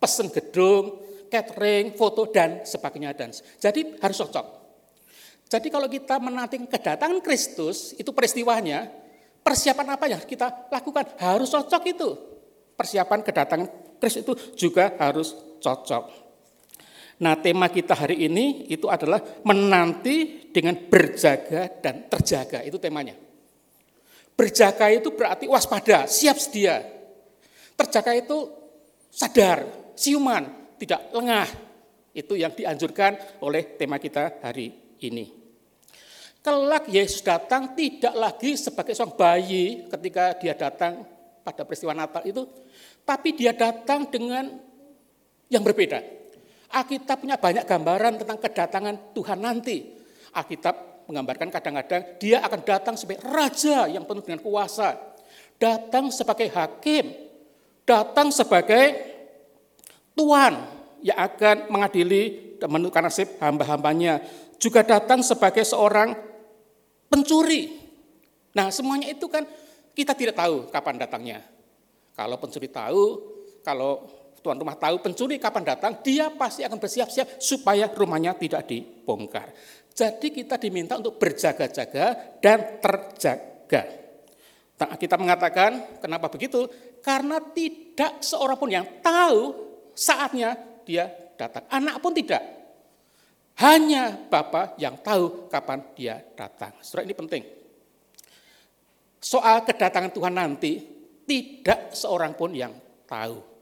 [0.01, 0.99] pesen gedung,
[1.32, 3.16] catering, foto, dan sebagainya.
[3.16, 4.45] Dan jadi harus cocok.
[5.47, 8.91] Jadi kalau kita menanti kedatangan Kristus, itu peristiwanya,
[9.39, 11.16] persiapan apa yang kita lakukan?
[11.16, 12.10] Harus cocok itu.
[12.76, 13.68] Persiapan kedatangan
[14.03, 14.34] Kristus itu
[14.68, 15.32] juga harus
[15.64, 16.26] cocok.
[17.18, 23.18] Nah tema kita hari ini itu adalah menanti dengan berjaga dan terjaga, itu temanya.
[24.38, 26.86] Berjaga itu berarti waspada, siap sedia.
[27.74, 28.38] Terjaga itu
[29.09, 29.65] sadar,
[29.97, 30.45] siuman,
[30.78, 31.49] tidak lengah.
[32.13, 35.34] Itu yang dianjurkan oleh tema kita hari ini.
[36.45, 41.01] Kelak Yesus datang tidak lagi sebagai seorang bayi ketika dia datang
[41.41, 42.45] pada peristiwa Natal itu,
[43.03, 44.53] tapi dia datang dengan
[45.49, 45.99] yang berbeda.
[46.68, 49.78] Alkitab punya banyak gambaran tentang kedatangan Tuhan nanti.
[50.36, 54.99] Alkitab menggambarkan kadang-kadang dia akan datang sebagai raja yang penuh dengan kuasa.
[55.57, 57.09] Datang sebagai hakim,
[57.88, 58.93] datang sebagai
[60.13, 60.53] Tuhan
[61.01, 64.22] yang akan mengadili dan menentukan nasib hamba-hambanya
[64.57, 66.13] juga datang sebagai seorang
[67.07, 67.78] pencuri.
[68.53, 69.45] Nah semuanya itu kan
[69.93, 71.39] kita tidak tahu kapan datangnya.
[72.18, 73.03] Kalau pencuri tahu,
[73.61, 74.09] kalau
[74.47, 79.51] tuan rumah tahu pencuri kapan datang, dia pasti akan bersiap-siap supaya rumahnya tidak dibongkar.
[79.91, 83.83] Jadi kita diminta untuk berjaga-jaga dan terjaga.
[84.77, 86.63] Nah, kita mengatakan kenapa begitu?
[87.03, 89.51] Karena tidak seorang pun yang tahu
[89.91, 90.55] saatnya
[90.87, 91.67] dia datang.
[91.67, 92.39] Anak pun tidak.
[93.57, 96.77] Hanya Bapak yang tahu kapan dia datang.
[96.79, 97.43] Saudara ini penting.
[99.17, 100.77] Soal kedatangan Tuhan nanti,
[101.25, 102.71] tidak seorang pun yang
[103.09, 103.57] tahu.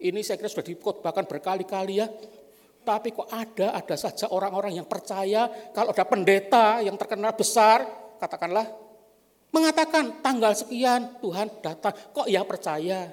[0.00, 2.08] Ini saya kira sudah dikotbahkan berkali-kali ya.
[2.80, 5.44] Tapi kok ada, ada saja orang-orang yang percaya
[5.76, 7.84] kalau ada pendeta yang terkenal besar,
[8.16, 8.64] katakanlah,
[9.52, 11.92] mengatakan tanggal sekian Tuhan datang.
[12.16, 13.12] Kok ya percaya?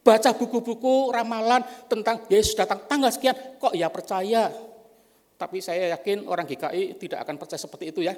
[0.00, 4.48] Baca buku-buku ramalan tentang Yesus datang tanggal sekian, kok ya percaya.
[5.36, 8.16] Tapi saya yakin orang GKI tidak akan percaya seperti itu ya.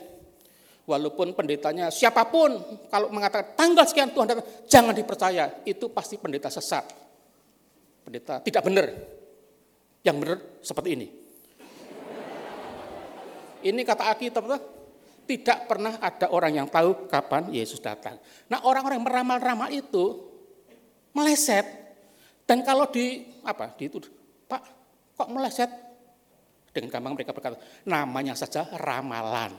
[0.87, 2.55] Walaupun pendetanya siapa pun
[2.87, 5.67] kalau mengatakan tanggal sekian Tuhan datang, jangan dipercaya.
[5.67, 7.06] Itu pasti pendeta sesat.
[8.07, 8.87] Pendeta tidak benar.
[10.07, 11.07] Yang benar seperti ini.
[13.67, 14.47] Ini kata Alkitab
[15.27, 18.15] tidak pernah ada orang yang tahu kapan Yesus datang.
[18.47, 20.23] Nah orang-orang yang meramal-ramal itu
[21.11, 21.67] meleset.
[22.47, 24.07] Dan kalau di apa dituduh,
[24.47, 24.63] Pak,
[25.19, 25.67] kok meleset?
[26.71, 27.59] Dengan gampang mereka berkata,
[27.91, 29.51] namanya saja ramalan.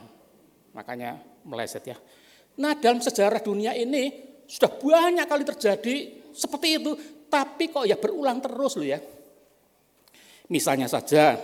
[0.72, 2.00] Makanya meleset ya.
[2.56, 4.08] Nah dalam sejarah dunia ini
[4.48, 5.96] sudah banyak kali terjadi
[6.32, 6.96] seperti itu,
[7.28, 9.00] tapi kok ya berulang terus loh ya.
[10.48, 11.36] Misalnya saja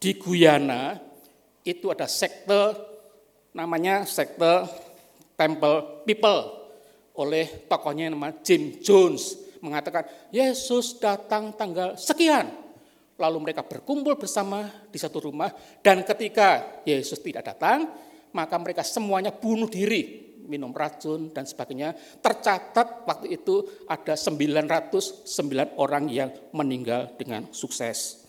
[0.00, 0.96] di Guyana
[1.60, 2.72] itu ada sekte
[3.52, 4.64] namanya sekte
[5.36, 6.40] Temple People
[7.20, 12.48] oleh tokohnya yang nama Jim Jones mengatakan Yesus datang tanggal sekian.
[13.20, 15.52] Lalu mereka berkumpul bersama di satu rumah
[15.84, 17.92] dan ketika Yesus tidak datang,
[18.32, 21.94] maka mereka semuanya bunuh diri, minum racun dan sebagainya.
[22.18, 28.26] Tercatat waktu itu ada 909 orang yang meninggal dengan sukses.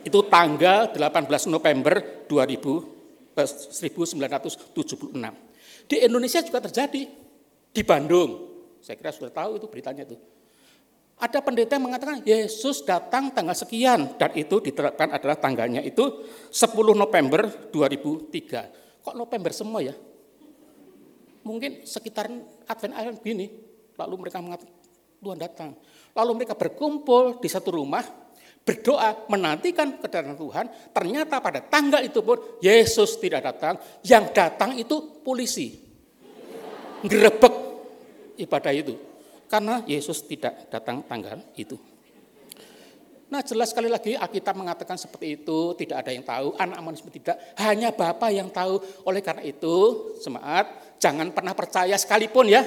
[0.00, 2.80] Itu tanggal 18 November 2000,
[3.36, 5.32] eh, 1976.
[5.84, 7.04] Di Indonesia juga terjadi.
[7.74, 8.56] Di Bandung.
[8.80, 10.16] Saya kira sudah tahu itu beritanya itu.
[11.14, 16.74] Ada pendeta yang mengatakan Yesus datang tanggal sekian dan itu diterapkan adalah tanggalnya itu 10
[16.92, 19.00] November 2003.
[19.00, 19.94] Kok November semua ya?
[21.44, 22.32] Mungkin sekitar
[22.66, 23.46] Advent Island gini.
[23.94, 24.74] Lalu mereka mengatakan
[25.22, 25.70] Tuhan datang.
[26.16, 28.24] Lalu mereka berkumpul di satu rumah
[28.64, 30.66] berdoa menantikan kedatangan Tuhan,
[30.96, 33.76] ternyata pada tanggal itu pun Yesus tidak datang,
[34.08, 35.84] yang datang itu polisi.
[37.04, 37.54] Gerebek
[38.40, 38.96] ibadah itu.
[39.44, 41.76] Karena Yesus tidak datang tanggal itu.
[43.28, 47.36] Nah jelas sekali lagi Alkitab mengatakan seperti itu, tidak ada yang tahu, anak manusia tidak,
[47.60, 48.80] hanya Bapa yang tahu.
[49.04, 52.64] Oleh karena itu, semangat, jangan pernah percaya sekalipun ya.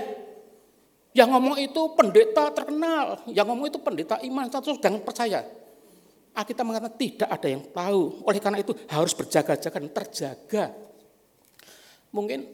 [1.17, 5.41] Yang ngomong itu pendeta terkenal, yang ngomong itu pendeta iman, terus jangan percaya.
[6.37, 8.21] Alkitab mengatakan tidak ada yang tahu.
[8.21, 10.65] Oleh karena itu harus berjaga-jaga dan terjaga.
[12.13, 12.45] Mungkin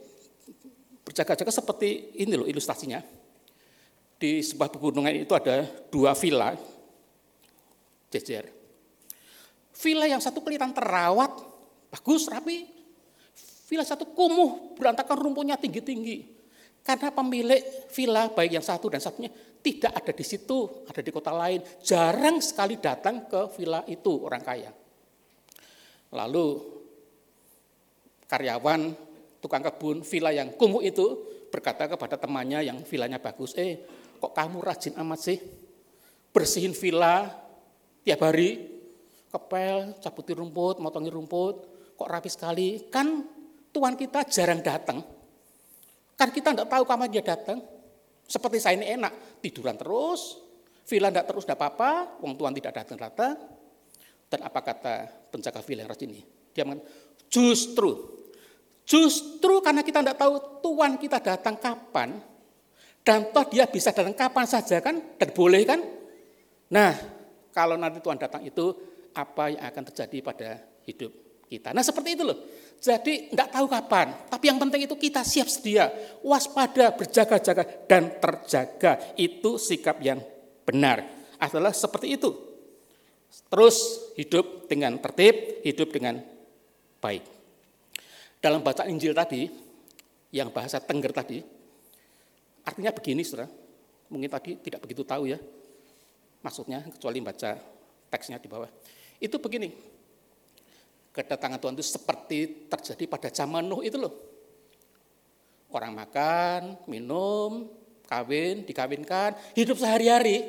[1.04, 3.04] berjaga-jaga seperti ini loh ilustrasinya.
[4.16, 6.56] Di sebuah pegunungan itu ada dua villa
[8.08, 8.48] jejer.
[9.76, 11.44] Villa yang satu kelihatan terawat,
[11.92, 12.83] bagus, rapi.
[13.74, 16.30] Villa satu kumuh, berantakan rumputnya tinggi-tinggi.
[16.86, 19.34] Karena pemilik villa baik yang satu dan satunya
[19.66, 21.58] tidak ada di situ, ada di kota lain.
[21.82, 24.70] Jarang sekali datang ke villa itu orang kaya.
[26.14, 26.48] Lalu
[28.30, 28.94] karyawan
[29.42, 33.90] tukang kebun villa yang kumuh itu berkata kepada temannya yang villanya bagus, eh
[34.22, 35.42] kok kamu rajin amat sih
[36.30, 37.26] bersihin villa
[38.06, 38.70] tiap hari,
[39.34, 41.56] kepel, cabutin rumput, motongi rumput,
[41.98, 42.70] kok rapi sekali.
[42.94, 43.42] Kan
[43.74, 45.02] tuan kita jarang datang.
[46.14, 47.60] Kan kita tidak tahu kapan dia datang.
[48.24, 50.40] Seperti saya ini enak, tiduran terus,
[50.88, 53.36] villa tidak terus tidak apa-apa, wong tuan tidak datang-datang.
[54.30, 54.96] Dan apa kata
[55.34, 56.24] penjaga villa yang rajin ini?
[56.56, 56.88] Dia mengatakan,
[57.28, 57.92] justru,
[58.88, 62.22] justru karena kita tidak tahu tuan kita datang kapan,
[63.04, 65.82] dan toh dia bisa datang kapan saja kan, dan boleh kan?
[66.72, 66.94] Nah,
[67.52, 68.72] kalau nanti Tuhan datang itu,
[69.14, 70.50] apa yang akan terjadi pada
[70.90, 71.12] hidup
[71.48, 71.70] kita.
[71.72, 72.38] Nah seperti itu loh.
[72.84, 75.88] Jadi tidak tahu kapan, tapi yang penting itu kita siap sedia,
[76.20, 79.16] waspada, berjaga-jaga, dan terjaga.
[79.16, 80.20] Itu sikap yang
[80.68, 81.00] benar.
[81.40, 82.36] Adalah seperti itu.
[83.48, 86.20] Terus hidup dengan tertib, hidup dengan
[87.00, 87.24] baik.
[88.44, 89.48] Dalam bacaan Injil tadi,
[90.36, 91.40] yang bahasa Tengger tadi,
[92.68, 93.48] artinya begini saudara,
[94.12, 95.40] mungkin tadi tidak begitu tahu ya,
[96.44, 97.56] maksudnya kecuali baca
[98.12, 98.68] teksnya di bawah.
[99.24, 99.72] Itu begini,
[101.14, 102.38] kedatangan Tuhan itu seperti
[102.68, 104.14] terjadi pada zaman Nuh itu loh.
[105.70, 107.70] Orang makan, minum,
[108.10, 110.46] kawin, dikawinkan, hidup sehari-hari.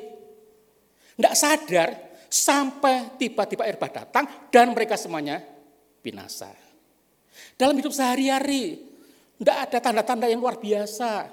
[1.15, 1.89] Tidak sadar
[2.27, 5.39] sampai tiba-tiba air bah datang dan mereka semuanya
[6.03, 6.51] binasa.
[7.55, 8.83] Dalam hidup sehari-hari,
[9.39, 11.31] tidak ada tanda-tanda yang luar biasa.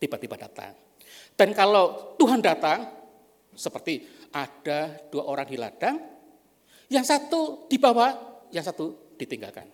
[0.00, 0.72] Tiba-tiba datang.
[1.36, 2.88] Dan kalau Tuhan datang,
[3.52, 5.96] seperti ada dua orang di ladang,
[6.90, 8.12] yang satu dibawa,
[8.50, 9.64] yang satu ditinggalkan.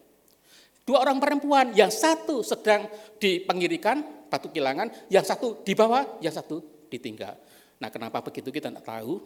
[0.87, 2.87] Dua orang perempuan, yang satu sedang
[3.19, 7.35] dipengirikan batu kilangan, yang satu dibawa, yang satu ditinggal.
[7.83, 9.19] Nah kenapa begitu kita tidak tahu.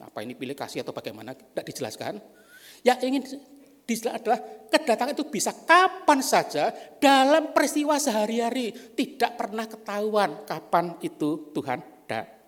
[0.00, 2.20] Apa ini pilih kasih atau bagaimana, tidak dijelaskan.
[2.84, 3.22] Yang ingin
[3.84, 8.72] dijelaskan adalah kedatangan itu bisa kapan saja dalam peristiwa sehari-hari.
[8.72, 12.39] Tidak pernah ketahuan kapan itu Tuhan datang.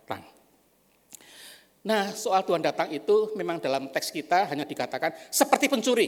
[1.83, 6.07] Nah, soal Tuhan datang itu memang dalam teks kita hanya dikatakan seperti pencuri.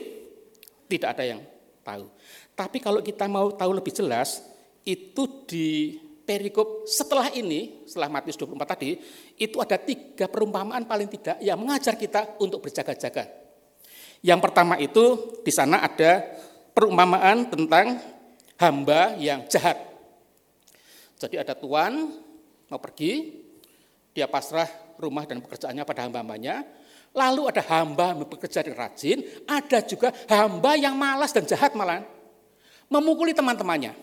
[0.86, 1.42] Tidak ada yang
[1.82, 2.06] tahu.
[2.54, 4.38] Tapi kalau kita mau tahu lebih jelas,
[4.86, 8.96] itu di perikop setelah ini, setelah Matius 24 tadi,
[9.34, 13.26] itu ada tiga perumpamaan paling tidak yang mengajar kita untuk berjaga-jaga.
[14.24, 16.24] Yang pertama itu di sana ada
[16.72, 17.98] perumpamaan tentang
[18.56, 19.76] hamba yang jahat.
[21.18, 22.14] Jadi ada tuan
[22.70, 23.42] mau pergi,
[24.14, 26.64] dia pasrah rumah dan pekerjaannya pada hamba-hambanya.
[27.14, 32.02] Lalu ada hamba yang bekerja dengan rajin, ada juga hamba yang malas dan jahat malah
[32.90, 33.94] memukuli teman-temannya.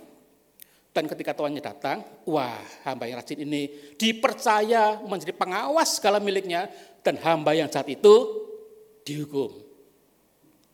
[0.92, 6.68] Dan ketika tuannya datang, wah hamba yang rajin ini dipercaya menjadi pengawas segala miliknya
[7.04, 8.16] dan hamba yang jahat itu
[9.08, 9.56] dihukum.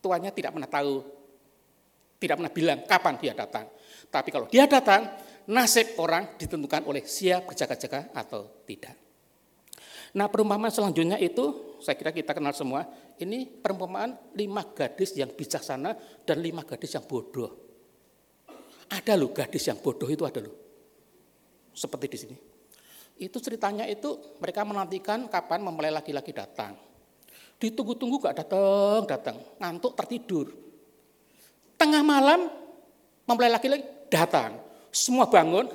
[0.02, 0.94] Tuannya tidak pernah tahu,
[2.18, 3.66] tidak pernah bilang kapan dia datang.
[4.10, 5.06] Tapi kalau dia datang,
[5.50, 9.07] nasib orang ditentukan oleh siap berjaga-jaga atau tidak.
[10.16, 12.88] Nah perumpamaan selanjutnya itu, saya kira kita kenal semua,
[13.20, 17.52] ini perumpamaan lima gadis yang bijaksana dan lima gadis yang bodoh.
[18.88, 20.56] Ada loh gadis yang bodoh itu ada loh.
[21.76, 22.38] Seperti di sini.
[23.18, 26.78] Itu ceritanya itu mereka menantikan kapan mempelai laki-laki datang.
[27.58, 29.36] Ditunggu-tunggu gak datang, datang.
[29.58, 30.54] Ngantuk tertidur.
[31.76, 32.48] Tengah malam
[33.26, 34.62] mempelai laki-laki datang.
[34.94, 35.68] Semua bangun,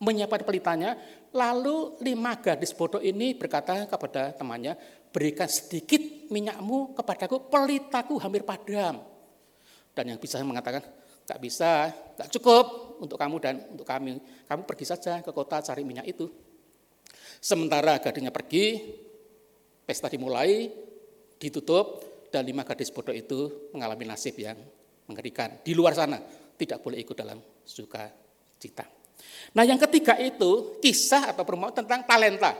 [0.00, 0.96] menyiapkan pelitanya,
[1.34, 4.78] lalu lima gadis bodoh ini berkata kepada temannya,
[5.10, 9.02] berikan sedikit minyakmu kepadaku, pelitaku hampir padam.
[9.94, 10.82] Dan yang bisa mengatakan,
[11.24, 11.88] Gak bisa,
[12.20, 14.20] gak cukup untuk kamu dan untuk kami.
[14.44, 16.28] Kamu pergi saja ke kota cari minyak itu.
[17.40, 18.76] Sementara gadisnya pergi,
[19.88, 20.68] pesta dimulai,
[21.40, 24.60] ditutup, dan lima gadis bodoh itu mengalami nasib yang
[25.08, 25.64] mengerikan.
[25.64, 26.20] Di luar sana,
[26.60, 28.04] tidak boleh ikut dalam suka
[28.60, 29.03] cita.
[29.54, 32.52] Nah yang ketiga itu kisah atau permohonan tentang talenta.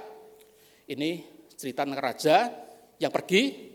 [0.86, 1.24] Ini
[1.58, 2.52] cerita raja
[3.00, 3.72] yang pergi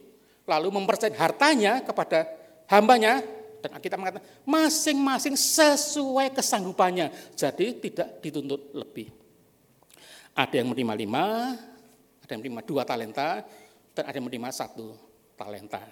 [0.48, 2.26] lalu mempercayai hartanya kepada
[2.70, 3.22] hambanya
[3.60, 7.12] dan kita mengatakan masing-masing sesuai kesanggupannya.
[7.36, 9.12] Jadi tidak dituntut lebih.
[10.32, 11.26] Ada yang menerima lima,
[12.24, 13.44] ada yang menerima dua talenta,
[13.92, 14.96] dan ada yang menerima satu
[15.36, 15.84] talenta.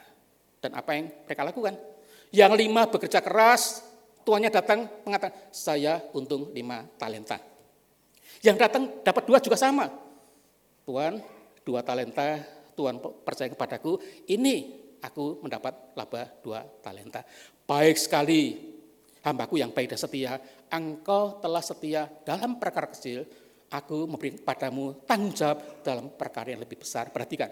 [0.63, 1.75] Dan apa yang mereka lakukan?
[2.31, 3.83] Yang lima bekerja keras,
[4.27, 7.39] tuannya datang mengatakan, saya untung lima talenta.
[8.43, 9.87] Yang datang dapat dua juga sama.
[10.83, 11.23] Tuan,
[11.63, 12.43] dua talenta,
[12.75, 13.95] Tuhan percaya kepadaku,
[14.27, 17.23] ini aku mendapat laba dua talenta.
[17.63, 18.59] Baik sekali,
[19.23, 20.35] hambaku yang baik dan setia,
[20.67, 23.23] engkau telah setia dalam perkara kecil,
[23.71, 27.15] aku memberi padamu tanggung jawab dalam perkara yang lebih besar.
[27.15, 27.47] Perhatikan,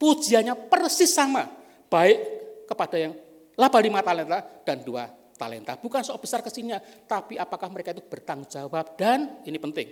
[0.00, 1.44] pujiannya persis sama,
[1.92, 2.18] baik
[2.64, 3.12] kepada yang
[3.52, 5.08] laba lima talenta dan dua
[5.38, 5.78] talenta.
[5.78, 8.98] Bukan soal besar kecilnya, tapi apakah mereka itu bertanggung jawab.
[8.98, 9.88] Dan ini penting,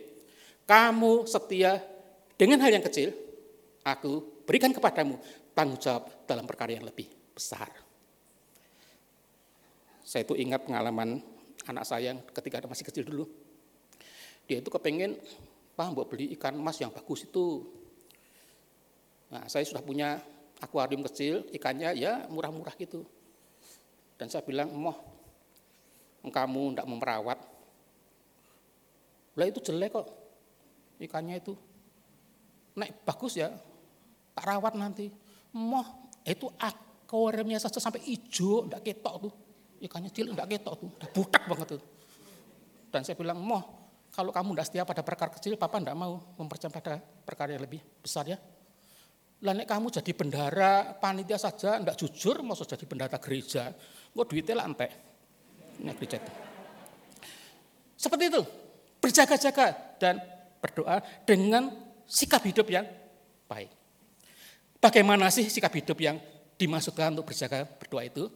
[0.67, 1.79] kamu setia
[2.35, 3.15] dengan hal yang kecil,
[3.87, 5.17] aku berikan kepadamu
[5.55, 7.71] tanggung jawab dalam perkara yang lebih besar.
[10.03, 11.23] Saya itu ingat pengalaman
[11.67, 13.25] anak saya yang ketika masih kecil dulu.
[14.47, 15.19] Dia itu kepengen,
[15.75, 17.67] Pak, buat beli ikan emas yang bagus itu.
[19.35, 20.23] Nah, saya sudah punya
[20.63, 23.03] akuarium kecil, ikannya ya murah-murah gitu.
[24.17, 25.16] Dan saya bilang, moh,
[26.29, 27.39] kamu tidak memerawat.
[29.37, 30.07] Lah itu jelek kok,
[31.01, 31.53] ikannya itu.
[32.77, 33.53] Naik bagus ya,
[34.37, 35.09] tak rawat nanti.
[35.57, 39.35] Moh, itu akuariumnya saja sampai hijau, tidak ketok tuh
[39.81, 41.83] ikannya cilik enggak ketok tuh, udah budak banget tuh.
[42.89, 43.63] Dan saya bilang, moh
[44.13, 47.81] kalau kamu enggak setia pada perkara kecil, papa enggak mau mempercayai pada perkara yang lebih
[48.01, 48.39] besar ya.
[49.45, 53.69] Lah kamu jadi bendara panitia saja enggak jujur, mau jadi bendara gereja,
[54.17, 54.93] mau duitnya lah entek.
[55.81, 56.33] Gereja itu.
[57.97, 58.43] Seperti itu,
[59.01, 59.67] berjaga-jaga
[59.97, 60.21] dan
[60.61, 61.73] berdoa dengan
[62.05, 62.85] sikap hidup yang
[63.49, 63.73] baik.
[64.79, 66.21] Bagaimana sih sikap hidup yang
[66.61, 68.29] dimaksudkan untuk berjaga berdoa itu?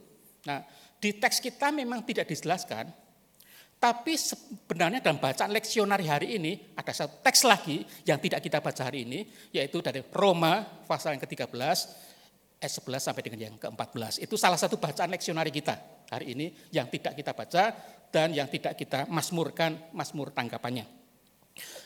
[0.49, 0.65] Nah,
[0.97, 2.89] di teks kita memang tidak dijelaskan,
[3.81, 8.81] tapi sebenarnya dalam bacaan leksionari hari ini ada satu teks lagi yang tidak kita baca
[8.85, 11.57] hari ini, yaitu dari Roma pasal yang ke-13
[12.61, 14.21] ayat 11 sampai dengan yang ke-14.
[14.21, 17.63] Itu salah satu bacaan leksionari kita hari ini yang tidak kita baca
[18.11, 20.83] dan yang tidak kita masmurkan, masmur tanggapannya.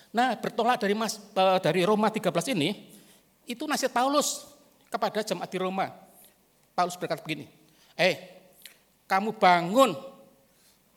[0.10, 2.90] Nah, bertolak dari mas, eh, dari Roma 13 ini,
[3.46, 4.50] itu nasihat Paulus
[4.90, 5.94] kepada jemaat di Roma.
[6.74, 7.46] Paulus berkata begini,
[7.94, 8.16] eh
[9.06, 9.94] kamu bangun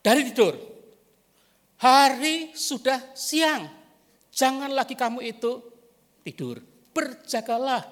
[0.01, 0.57] dari tidur.
[1.79, 3.69] Hari sudah siang.
[4.33, 5.63] Jangan lagi kamu itu
[6.25, 6.59] tidur.
[6.91, 7.85] Berjagalah.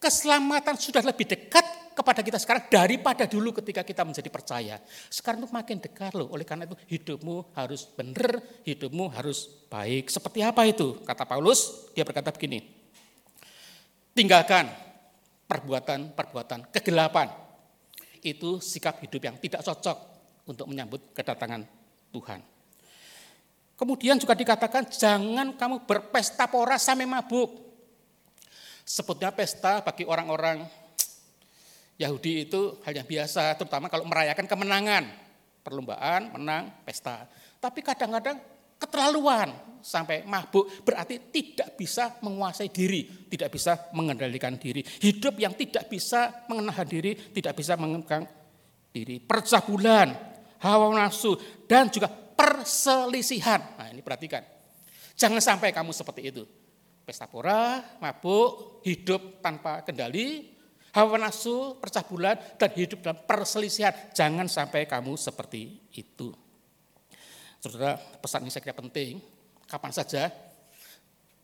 [0.00, 4.76] Keselamatan sudah lebih dekat kepada kita sekarang daripada dulu ketika kita menjadi percaya.
[5.10, 6.30] Sekarang itu makin dekat loh.
[6.32, 10.08] Oleh karena itu hidupmu harus benar, hidupmu harus baik.
[10.08, 11.02] Seperti apa itu?
[11.02, 12.62] Kata Paulus, dia berkata begini.
[14.14, 14.66] Tinggalkan
[15.46, 17.30] perbuatan-perbuatan kegelapan
[18.22, 19.98] itu sikap hidup yang tidak cocok
[20.46, 21.66] untuk menyambut kedatangan
[22.10, 22.40] Tuhan.
[23.80, 27.48] Kemudian juga dikatakan jangan kamu berpesta pora sampai mabuk.
[28.84, 30.66] Sebutnya pesta bagi orang-orang
[32.00, 35.04] Yahudi itu hal yang biasa, terutama kalau merayakan kemenangan,
[35.60, 37.28] perlombaan, menang, pesta.
[37.60, 38.40] Tapi kadang-kadang
[38.80, 39.52] keterlaluan
[39.84, 44.80] sampai mabuk berarti tidak bisa menguasai diri, tidak bisa mengendalikan diri.
[44.80, 48.24] Hidup yang tidak bisa mengenakan diri, tidak bisa mengenakan
[48.88, 49.20] diri.
[49.20, 50.08] Percabulan,
[50.64, 51.36] hawa nafsu
[51.68, 53.76] dan juga perselisihan.
[53.76, 54.40] Nah ini perhatikan.
[55.20, 56.48] Jangan sampai kamu seperti itu.
[57.04, 60.59] Pesta pora, mabuk, hidup tanpa kendali,
[60.94, 63.94] hawa nafsu, percah bulan, dan hidup dalam perselisihan.
[64.14, 66.34] Jangan sampai kamu seperti itu.
[67.60, 69.20] Saudara, pesan ini saya kira penting.
[69.68, 70.32] Kapan saja,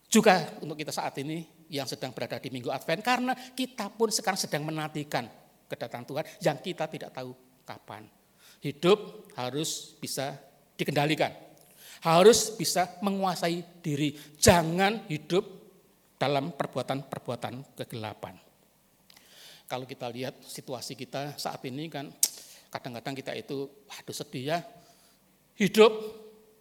[0.06, 4.38] juga untuk kita saat ini yang sedang berada di minggu Advent, karena kita pun sekarang
[4.38, 5.26] sedang menantikan
[5.66, 7.34] kedatangan Tuhan yang kita tidak tahu
[7.66, 8.06] kapan.
[8.62, 10.38] Hidup harus bisa
[10.78, 11.30] dikendalikan,
[12.02, 14.14] harus bisa menguasai diri.
[14.38, 15.44] Jangan hidup
[16.16, 18.45] dalam perbuatan-perbuatan kegelapan.
[19.66, 22.06] Kalau kita lihat situasi kita saat ini kan
[22.70, 24.58] kadang-kadang kita itu waduh sedih ya.
[25.58, 25.92] Hidup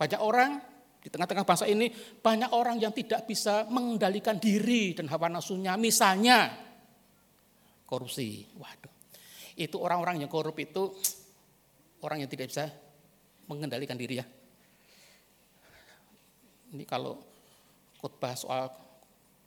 [0.01, 0.57] banyak orang
[1.05, 5.77] di tengah-tengah bangsa ini banyak orang yang tidak bisa mengendalikan diri dan hawa nafsunya.
[5.77, 6.49] Misalnya
[7.85, 8.49] korupsi.
[8.57, 8.93] Waduh.
[9.55, 10.89] Itu orang-orang yang korup itu
[12.01, 12.65] orang yang tidak bisa
[13.45, 14.25] mengendalikan diri ya.
[16.73, 17.21] Ini kalau
[18.01, 18.67] khotbah soal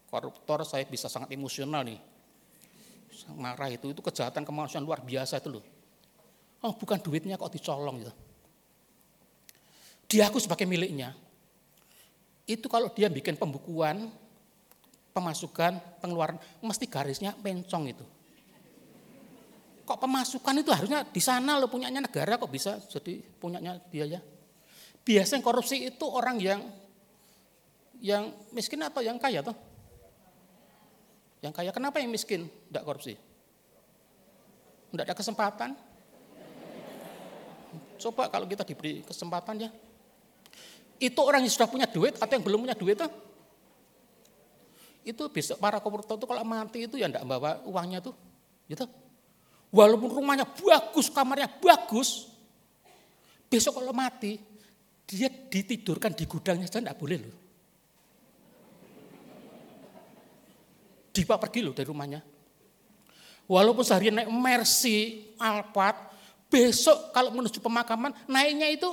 [0.09, 2.18] koruptor saya bisa sangat emosional nih.
[3.35, 5.65] Marah itu, itu kejahatan kemanusiaan luar biasa itu loh.
[6.63, 8.15] Oh bukan duitnya kok dicolong gitu.
[10.09, 11.15] Dia aku sebagai miliknya.
[12.49, 14.09] Itu kalau dia bikin pembukuan,
[15.13, 18.07] pemasukan, pengeluaran, mesti garisnya mencong itu
[19.89, 24.21] kok pemasukan itu harusnya di sana lo punyanya negara kok bisa jadi punyanya dia ya.
[25.01, 26.61] Biasanya korupsi itu orang yang
[28.05, 29.57] yang miskin atau yang kaya toh?
[31.39, 33.15] Yang kaya kenapa yang miskin tidak korupsi?
[34.89, 35.71] Tidak ada kesempatan.
[37.99, 39.71] Coba kalau kita diberi kesempatan ya.
[40.99, 43.11] Itu orang yang sudah punya duit atau yang belum punya duit toh?
[45.07, 48.15] Itu besok para koruptor itu kalau mati itu ya tidak bawa uangnya tuh.
[48.67, 48.85] Gitu.
[49.71, 52.33] Walaupun rumahnya bagus, kamarnya bagus,
[53.53, 54.41] besok kalau mati,
[55.05, 57.48] dia ditidurkan di gudangnya saja tidak boleh loh.
[61.13, 62.21] Dipa pergi loh dari rumahnya.
[63.49, 65.97] Walaupun seharian naik Mercy, Alphard,
[66.53, 68.89] besok kalau menuju pemakaman naiknya itu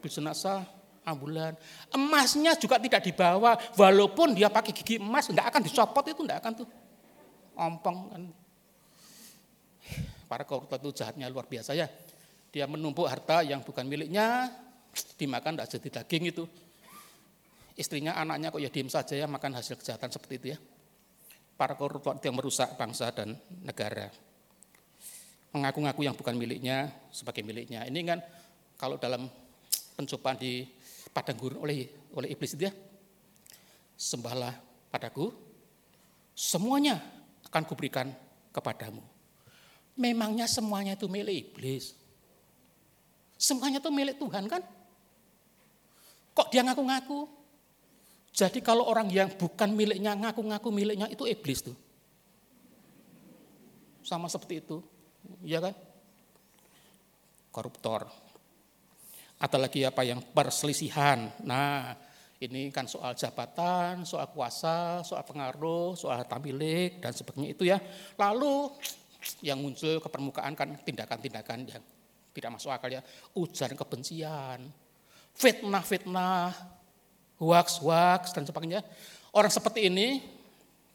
[0.00, 0.64] bis jenazah
[1.04, 1.56] ambulan.
[1.92, 6.52] Emasnya juga tidak dibawa, walaupun dia pakai gigi emas, tidak akan dicopot itu, tidak akan
[6.64, 6.68] tuh
[7.56, 8.22] ompong kan.
[10.24, 11.88] Para koruptor itu jahatnya luar biasa ya.
[12.48, 14.48] Dia menumpuk harta yang bukan miliknya,
[15.20, 16.44] dimakan tidak jadi daging itu.
[17.74, 20.58] Istrinya, anaknya kok ya diem saja ya makan hasil kejahatan seperti itu ya.
[21.54, 24.10] Para koruptor yang merusak bangsa dan negara.
[25.54, 27.86] Mengaku-ngaku yang bukan miliknya sebagai miliknya.
[27.86, 28.18] Ini kan
[28.78, 29.26] kalau dalam
[29.94, 30.66] pencobaan di
[31.14, 32.74] padang gurun oleh oleh iblis itu ya.
[33.94, 34.54] Sembahlah
[34.90, 35.30] padaku,
[36.34, 36.98] semuanya
[37.46, 38.10] akan kuberikan
[38.50, 39.02] kepadamu.
[39.94, 41.94] Memangnya semuanya itu milik iblis.
[43.38, 44.62] Semuanya itu milik Tuhan kan?
[46.34, 47.43] Kok dia ngaku-ngaku?
[48.34, 51.76] Jadi kalau orang yang bukan miliknya ngaku-ngaku miliknya itu iblis tuh.
[54.02, 54.82] Sama seperti itu,
[55.46, 55.70] ya kan?
[57.54, 58.10] Koruptor.
[59.38, 61.30] Atau lagi apa yang perselisihan.
[61.46, 61.94] Nah,
[62.42, 67.78] ini kan soal jabatan, soal kuasa, soal pengaruh, soal harta milik, dan sebagainya itu ya.
[68.18, 68.74] Lalu
[69.46, 71.82] yang muncul ke permukaan kan tindakan-tindakan yang
[72.34, 73.00] tidak masuk akal ya.
[73.38, 74.60] Ujaran kebencian,
[75.38, 76.73] fitnah-fitnah,
[77.40, 78.80] hoax-hoax, dan sebagainya.
[79.34, 80.22] Orang seperti ini,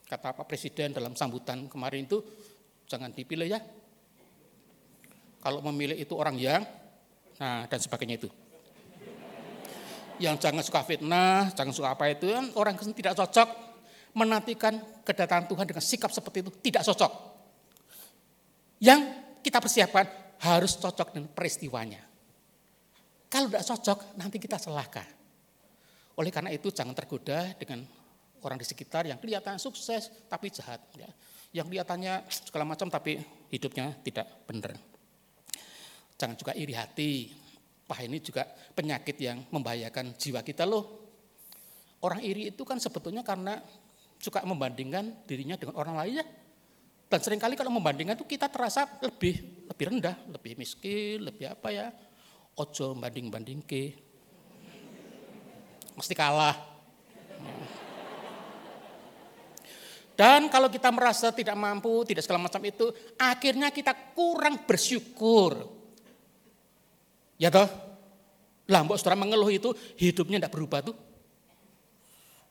[0.08, 2.24] kata Pak Presiden dalam sambutan kemarin itu,
[2.88, 3.60] jangan dipilih ya.
[5.40, 6.64] Kalau memilih itu orang yang,
[7.40, 8.30] nah dan sebagainya itu
[10.20, 13.50] yang jangan suka fitnah, jangan suka apa itu, kan orang Kristen tidak cocok
[14.14, 14.76] menantikan
[15.08, 17.12] kedatangan Tuhan dengan sikap seperti itu, tidak cocok.
[18.84, 19.02] Yang
[19.40, 20.06] kita persiapkan
[20.44, 22.04] harus cocok dengan peristiwanya.
[23.32, 25.04] Kalau tidak cocok, nanti kita celaka.
[26.20, 27.88] Oleh karena itu jangan tergoda dengan
[28.43, 30.84] orang di sekitar yang kelihatan sukses tapi jahat.
[30.99, 31.07] Ya.
[31.55, 34.76] Yang kelihatannya segala macam tapi hidupnya tidak benar.
[36.20, 37.32] Jangan juga iri hati,
[37.89, 38.45] Wah ini juga
[38.78, 41.09] penyakit yang membahayakan jiwa kita loh.
[42.05, 43.57] Orang iri itu kan sebetulnya karena
[44.22, 46.26] suka membandingkan dirinya dengan orang lain ya.
[47.09, 51.74] Dan sering kali kalau membandingkan itu kita terasa lebih lebih rendah, lebih miskin, lebih apa
[51.74, 51.89] ya.
[52.61, 54.09] Ojo banding-banding ke.
[56.00, 56.56] Mesti kalah.
[60.16, 65.64] Dan kalau kita merasa tidak mampu, tidak segala macam itu, akhirnya kita kurang bersyukur.
[67.39, 67.68] Ya toh?
[68.68, 70.95] Lah mbok saudara mengeluh itu hidupnya tidak berubah tuh.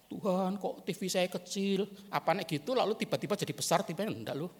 [0.08, 4.52] Tuhan kok TV saya kecil, apa nek gitu lalu tiba-tiba jadi besar, tiba-tiba enggak loh.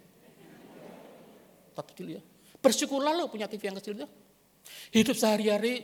[1.73, 2.23] Kecil ya.
[2.61, 4.09] Bersyukurlah lo punya TV yang kecil itu.
[4.93, 5.81] Hidup sehari-hari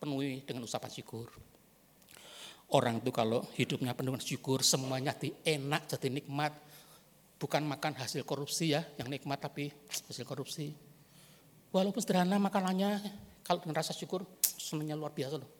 [0.00, 1.47] penuhi dengan ucapan syukur.
[2.68, 6.52] Orang itu kalau hidupnya penuh dengan syukur, semuanya di enak, jadi nikmat.
[7.40, 10.74] Bukan makan hasil korupsi ya, yang nikmat tapi hasil korupsi.
[11.72, 13.00] Walaupun sederhana makanannya,
[13.40, 15.50] kalau dengan syukur, senangnya luar biasa loh.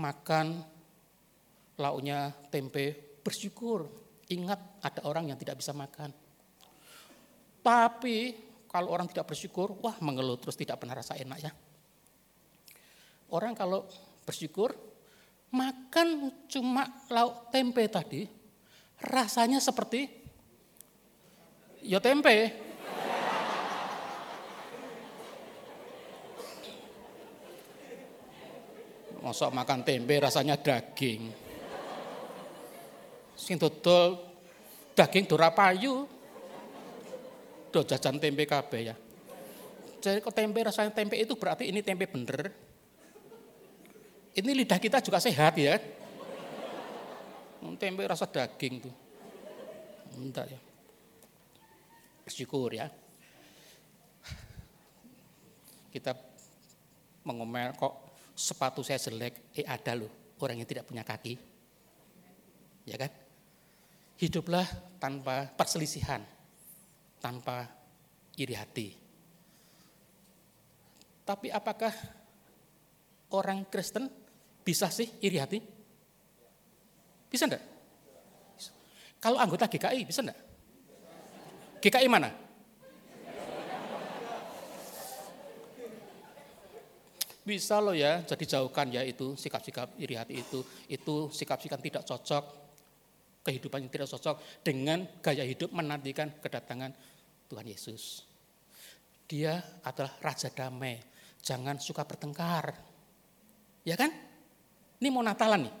[0.00, 0.46] Makan
[1.76, 3.84] lauknya tempe, bersyukur.
[4.32, 6.08] Ingat ada orang yang tidak bisa makan.
[7.60, 8.16] Tapi
[8.64, 11.52] kalau orang tidak bersyukur, wah mengeluh terus tidak pernah rasa enak ya.
[13.28, 13.84] Orang kalau
[14.24, 14.91] bersyukur,
[15.52, 18.24] makan cuma lauk tempe tadi,
[19.04, 20.08] rasanya seperti
[21.84, 22.70] ya tempe.
[29.22, 31.30] Masa makan tempe rasanya daging.
[33.38, 34.18] Sing dodol
[34.98, 36.10] daging dora payu.
[37.70, 38.96] Do jajan tempe kabeh ya.
[40.02, 42.50] Jadi kok tempe rasanya tempe itu berarti ini tempe bener.
[44.32, 45.76] Ini lidah kita juga sehat ya.
[47.76, 48.94] Tempe rasa daging tuh.
[50.16, 50.60] Entar ya.
[52.24, 52.86] Bersyukur ya.
[55.92, 56.16] Kita
[57.28, 61.36] mengomel kok sepatu saya jelek, eh ada loh orang yang tidak punya kaki.
[62.88, 63.12] Ya kan?
[64.16, 64.66] Hiduplah
[64.96, 66.22] tanpa perselisihan,
[67.20, 67.68] tanpa
[68.38, 68.88] iri hati.
[71.22, 71.94] Tapi apakah
[73.34, 74.21] orang Kristen
[74.62, 75.58] bisa sih iri hati?
[77.28, 77.62] Bisa enggak?
[79.22, 80.38] Kalau anggota GKI bisa enggak?
[81.82, 82.30] GKI mana?
[87.42, 90.62] Bisa loh ya, jadi jauhkan ya itu sikap-sikap iri hati itu.
[90.86, 92.44] Itu sikap-sikap tidak cocok,
[93.42, 96.94] kehidupan yang tidak cocok dengan gaya hidup menantikan kedatangan
[97.50, 98.22] Tuhan Yesus.
[99.26, 101.02] Dia adalah Raja Damai,
[101.42, 102.78] jangan suka bertengkar.
[103.82, 104.31] Ya kan?
[105.02, 105.74] Ini mau Natalan nih.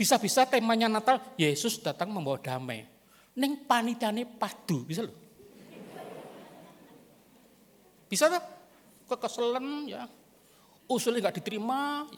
[0.00, 2.88] Bisa-bisa temanya Natal, Yesus datang membawa damai.
[3.36, 5.12] Neng panitane padu, bisa loh.
[8.08, 8.44] Bisa tak?
[9.12, 10.08] Kekeselan ya.
[10.88, 12.08] Usulnya nggak diterima.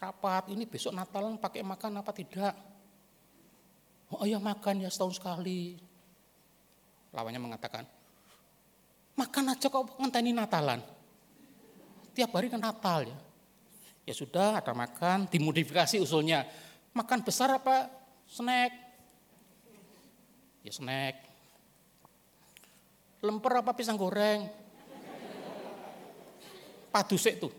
[0.00, 2.56] Rapat ini besok Natalan pakai makan apa tidak?
[4.16, 5.76] Oh ya makan ya setahun sekali.
[7.12, 7.84] Lawannya mengatakan,
[9.12, 10.80] makan aja kok ngenteni Natalan.
[12.16, 13.18] Tiap hari kan Natal ya.
[14.02, 16.42] Ya sudah ada makan, dimodifikasi usulnya.
[16.90, 17.86] Makan besar apa
[18.26, 18.72] snack?
[20.66, 21.22] Ya snack.
[23.22, 24.50] Lemper apa pisang goreng?
[26.90, 27.54] Padusek tuh.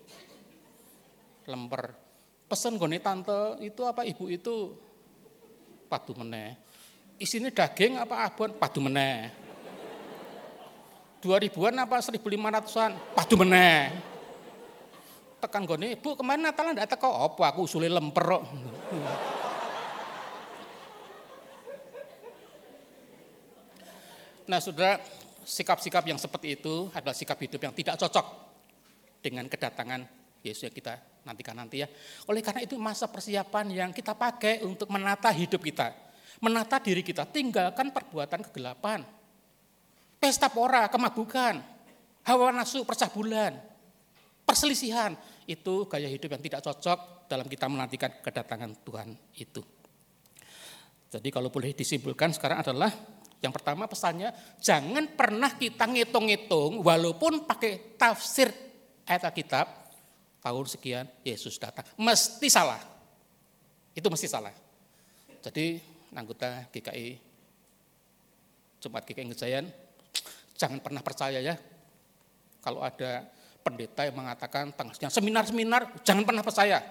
[1.48, 1.96] Lemper.
[2.44, 4.76] Pesen goni tante itu apa ibu itu
[5.88, 6.60] padu meneh.
[7.18, 9.32] Isinya daging apa abon padu meneh.
[11.24, 14.13] Dua ribuan apa seribu lima ratusan padu meneh
[15.44, 18.44] tekan gone, Bu kemarin Natalan ndak teko apa aku usule lemper kok.
[24.44, 25.00] Nah, Saudara,
[25.44, 28.26] sikap-sikap yang seperti itu adalah sikap hidup yang tidak cocok
[29.24, 30.04] dengan kedatangan
[30.44, 31.88] Yesus yang kita nantikan nanti ya.
[32.28, 35.96] Oleh karena itu masa persiapan yang kita pakai untuk menata hidup kita.
[36.44, 39.00] Menata diri kita, tinggalkan perbuatan kegelapan.
[40.20, 41.64] Pesta pora, kemabukan,
[42.28, 43.56] hawa nafsu, percabulan,
[44.44, 45.16] perselisihan.
[45.44, 49.64] Itu gaya hidup yang tidak cocok dalam kita menantikan kedatangan Tuhan itu.
[51.12, 52.90] Jadi kalau boleh disimpulkan sekarang adalah
[53.44, 54.32] yang pertama pesannya
[54.64, 58.50] jangan pernah kita ngitung-ngitung walaupun pakai tafsir
[59.04, 59.68] ayat Alkitab
[60.40, 61.84] tahun sekian Yesus datang.
[62.00, 62.80] Mesti salah.
[63.94, 64.56] Itu mesti salah.
[65.44, 65.78] Jadi
[66.16, 67.20] anggota GKI
[68.80, 69.66] Jumat GKI Ngejayan
[70.56, 71.56] jangan pernah percaya ya
[72.64, 73.28] kalau ada
[73.64, 76.84] pendeta yang mengatakan tanggalnya seminar-seminar jangan pernah percaya.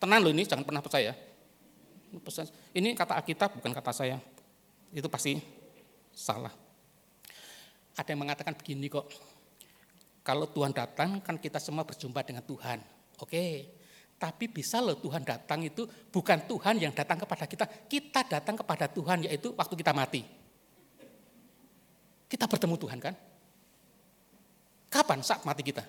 [0.00, 1.12] Tenang loh ini jangan pernah percaya.
[2.72, 4.16] Ini kata Alkitab bukan kata saya
[4.96, 5.36] itu pasti
[6.08, 6.52] salah.
[7.98, 9.10] Ada yang mengatakan begini kok,
[10.24, 12.78] kalau Tuhan datang kan kita semua berjumpa dengan Tuhan.
[13.18, 13.74] Oke,
[14.16, 18.86] tapi bisa loh Tuhan datang itu bukan Tuhan yang datang kepada kita, kita datang kepada
[18.86, 20.22] Tuhan yaitu waktu kita mati.
[22.28, 23.14] Kita bertemu Tuhan kan?
[24.88, 25.84] Kapan saat mati kita?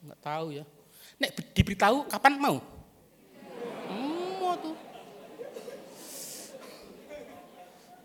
[0.00, 0.64] Enggak tahu ya.
[1.20, 2.56] Nek diberitahu kapan mau?
[4.40, 4.74] Mau tuh.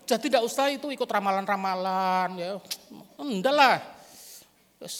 [0.06, 2.58] Jadi tidak usah itu ikut ramalan-ramalan ya.
[3.16, 3.76] Enggak lah.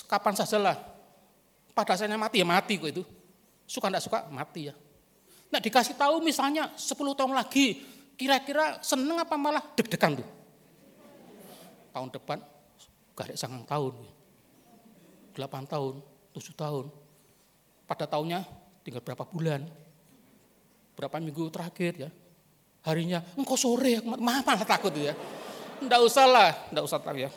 [0.06, 0.76] Kapan saja lah.
[1.76, 3.04] Pada saya mati ya mati kok itu.
[3.66, 4.74] Suka enggak suka mati ya.
[5.52, 7.82] Nah dikasih tahu misalnya 10 tahun lagi
[8.16, 10.28] kira-kira seneng apa malah deg-degan tuh.
[11.92, 12.55] Tahun depan
[13.16, 13.96] garek sangang tahun.
[15.32, 15.94] 8 tahun,
[16.36, 16.86] 7 tahun.
[17.88, 18.44] Pada tahunnya
[18.84, 19.64] tinggal berapa bulan.
[20.96, 22.10] Berapa minggu terakhir ya.
[22.86, 25.10] Harinya, engkau sore ya, malah takut ya.
[25.82, 27.30] Enggak usah lah, enggak usah takut ya.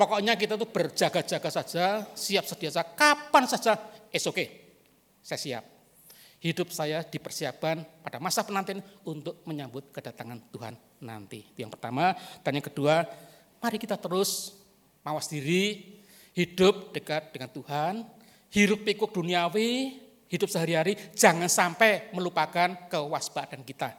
[0.00, 4.48] Pokoknya kita tuh berjaga-jaga saja, siap sedia saja, kapan saja, oke, okay.
[5.20, 5.64] saya siap.
[6.40, 10.72] Hidup saya dipersiapkan pada masa penantian untuk menyambut kedatangan Tuhan
[11.04, 11.44] nanti.
[11.52, 12.16] Yang pertama.
[12.40, 13.04] Dan yang kedua,
[13.60, 14.56] mari kita terus
[15.04, 15.98] mawas diri,
[16.36, 17.94] hidup dekat dengan Tuhan,
[18.52, 19.98] hirup pikuk duniawi,
[20.30, 23.94] hidup sehari-hari, jangan sampai melupakan kewaspadaan kita.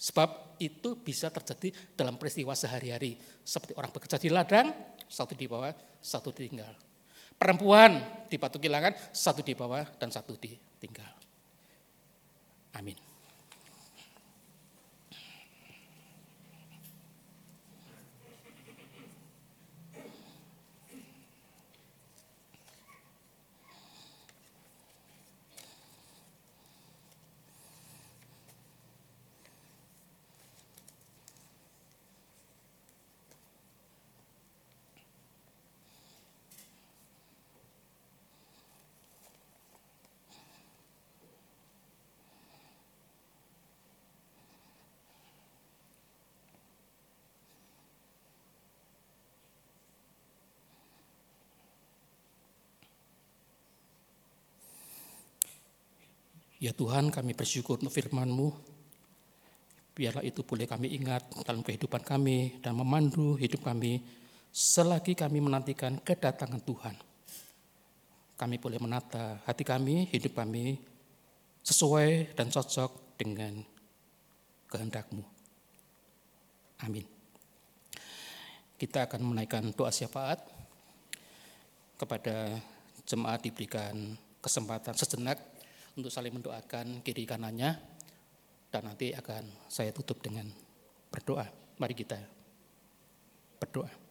[0.00, 3.20] Sebab itu bisa terjadi dalam peristiwa sehari-hari.
[3.44, 4.72] Seperti orang bekerja di ladang,
[5.04, 6.72] satu di bawah, satu ditinggal.
[7.36, 11.12] Perempuan di batu kilangan, satu di bawah dan satu ditinggal.
[12.76, 13.09] Amin.
[56.60, 58.52] Ya Tuhan kami bersyukur untuk firman-Mu.
[59.96, 64.04] Biarlah itu boleh kami ingat dalam kehidupan kami dan memandu hidup kami
[64.52, 66.96] selagi kami menantikan kedatangan Tuhan.
[68.36, 70.76] Kami boleh menata hati kami, hidup kami
[71.64, 73.56] sesuai dan cocok dengan
[74.68, 75.24] kehendak-Mu.
[76.84, 77.08] Amin.
[78.76, 80.44] Kita akan menaikkan doa syafaat
[81.96, 82.60] kepada
[83.08, 85.49] jemaat diberikan kesempatan sejenak
[86.00, 87.76] untuk saling mendoakan kiri kanannya
[88.72, 90.48] dan nanti akan saya tutup dengan
[91.12, 91.44] berdoa.
[91.76, 92.18] Mari kita
[93.60, 94.09] berdoa.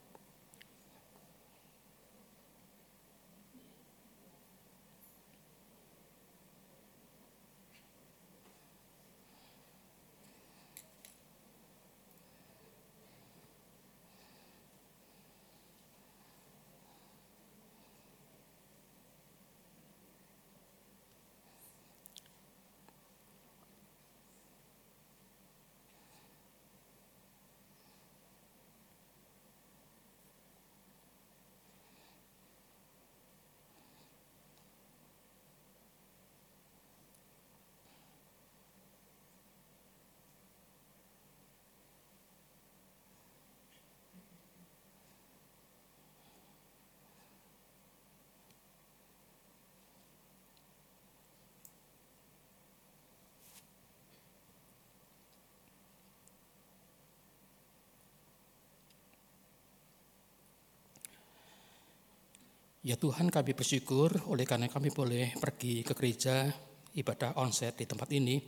[62.89, 66.49] Ya Tuhan kami bersyukur oleh karena kami boleh pergi ke gereja
[66.97, 68.41] ibadah onset di tempat ini.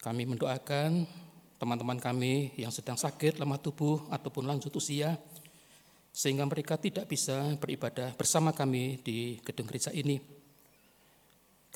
[0.00, 1.04] Kami mendoakan
[1.60, 5.20] teman-teman kami yang sedang sakit, lemah tubuh ataupun lanjut usia
[6.16, 10.16] sehingga mereka tidak bisa beribadah bersama kami di gedung gereja ini.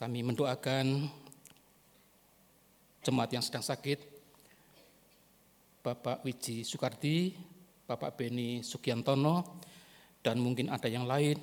[0.00, 1.12] Kami mendoakan
[3.04, 4.00] jemaat yang sedang sakit,
[5.84, 7.36] Bapak Wiji Soekardi,
[7.84, 9.60] Bapak Beni Sugiantono,
[10.24, 11.36] dan mungkin ada yang lain.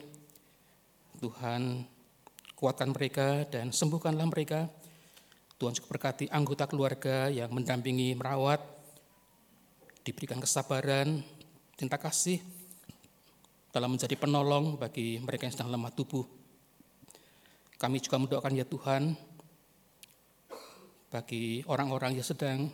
[1.21, 1.85] Tuhan
[2.57, 4.65] kuatkan mereka dan sembuhkanlah mereka.
[5.61, 8.57] Tuhan juga berkati anggota keluarga yang mendampingi, merawat,
[10.01, 11.21] diberikan kesabaran,
[11.77, 12.41] cinta kasih
[13.69, 16.25] dalam menjadi penolong bagi mereka yang sedang lemah tubuh.
[17.77, 19.13] Kami juga mendoakan ya Tuhan
[21.13, 22.65] bagi orang-orang yang sedang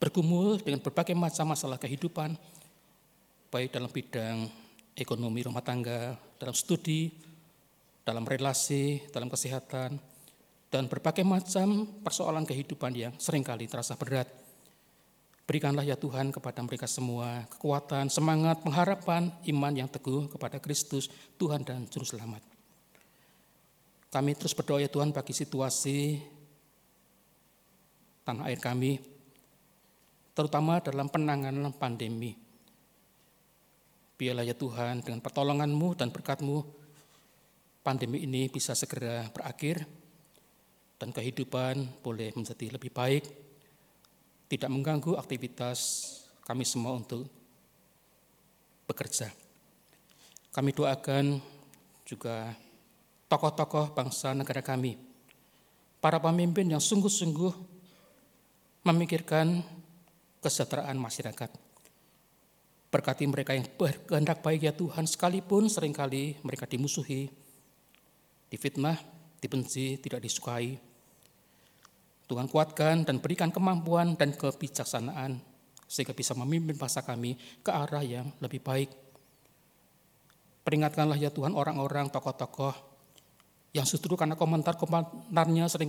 [0.00, 2.32] bergumul dengan berbagai macam masalah kehidupan,
[3.52, 4.65] baik dalam bidang
[4.96, 7.12] ekonomi rumah tangga, dalam studi,
[8.00, 10.00] dalam relasi, dalam kesehatan,
[10.72, 14.26] dan berbagai macam persoalan kehidupan yang sering kali terasa berat.
[15.46, 21.06] Berikanlah ya Tuhan kepada mereka semua kekuatan, semangat, pengharapan, iman yang teguh kepada Kristus,
[21.38, 22.42] Tuhan dan Juru Selamat.
[24.10, 26.18] Kami terus berdoa ya Tuhan bagi situasi
[28.26, 28.98] tanah air kami,
[30.34, 32.45] terutama dalam penanganan pandemi
[34.16, 36.64] Biarlah ya Tuhan dengan pertolonganmu dan berkatmu,
[37.84, 39.84] pandemi ini bisa segera berakhir
[40.96, 43.28] dan kehidupan boleh menjadi lebih baik,
[44.48, 45.78] tidak mengganggu aktivitas
[46.48, 47.28] kami semua untuk
[48.88, 49.28] bekerja.
[50.48, 51.36] Kami doakan
[52.08, 52.56] juga
[53.28, 54.96] tokoh-tokoh bangsa negara kami,
[56.00, 57.52] para pemimpin yang sungguh-sungguh
[58.86, 59.60] memikirkan
[60.40, 61.65] kesejahteraan masyarakat.
[62.96, 67.28] Berkati mereka yang berkehendak baik ya Tuhan, sekalipun sering kali mereka dimusuhi,
[68.48, 68.96] difitnah,
[69.36, 70.80] dibenci, tidak disukai.
[72.24, 75.36] Tuhan kuatkan dan berikan kemampuan dan kebijaksanaan
[75.84, 78.88] sehingga bisa memimpin bangsa kami ke arah yang lebih baik.
[80.64, 82.96] Peringatkanlah ya Tuhan orang-orang, tokoh-tokoh
[83.76, 85.84] yang justru karena komentar-komentarnya sering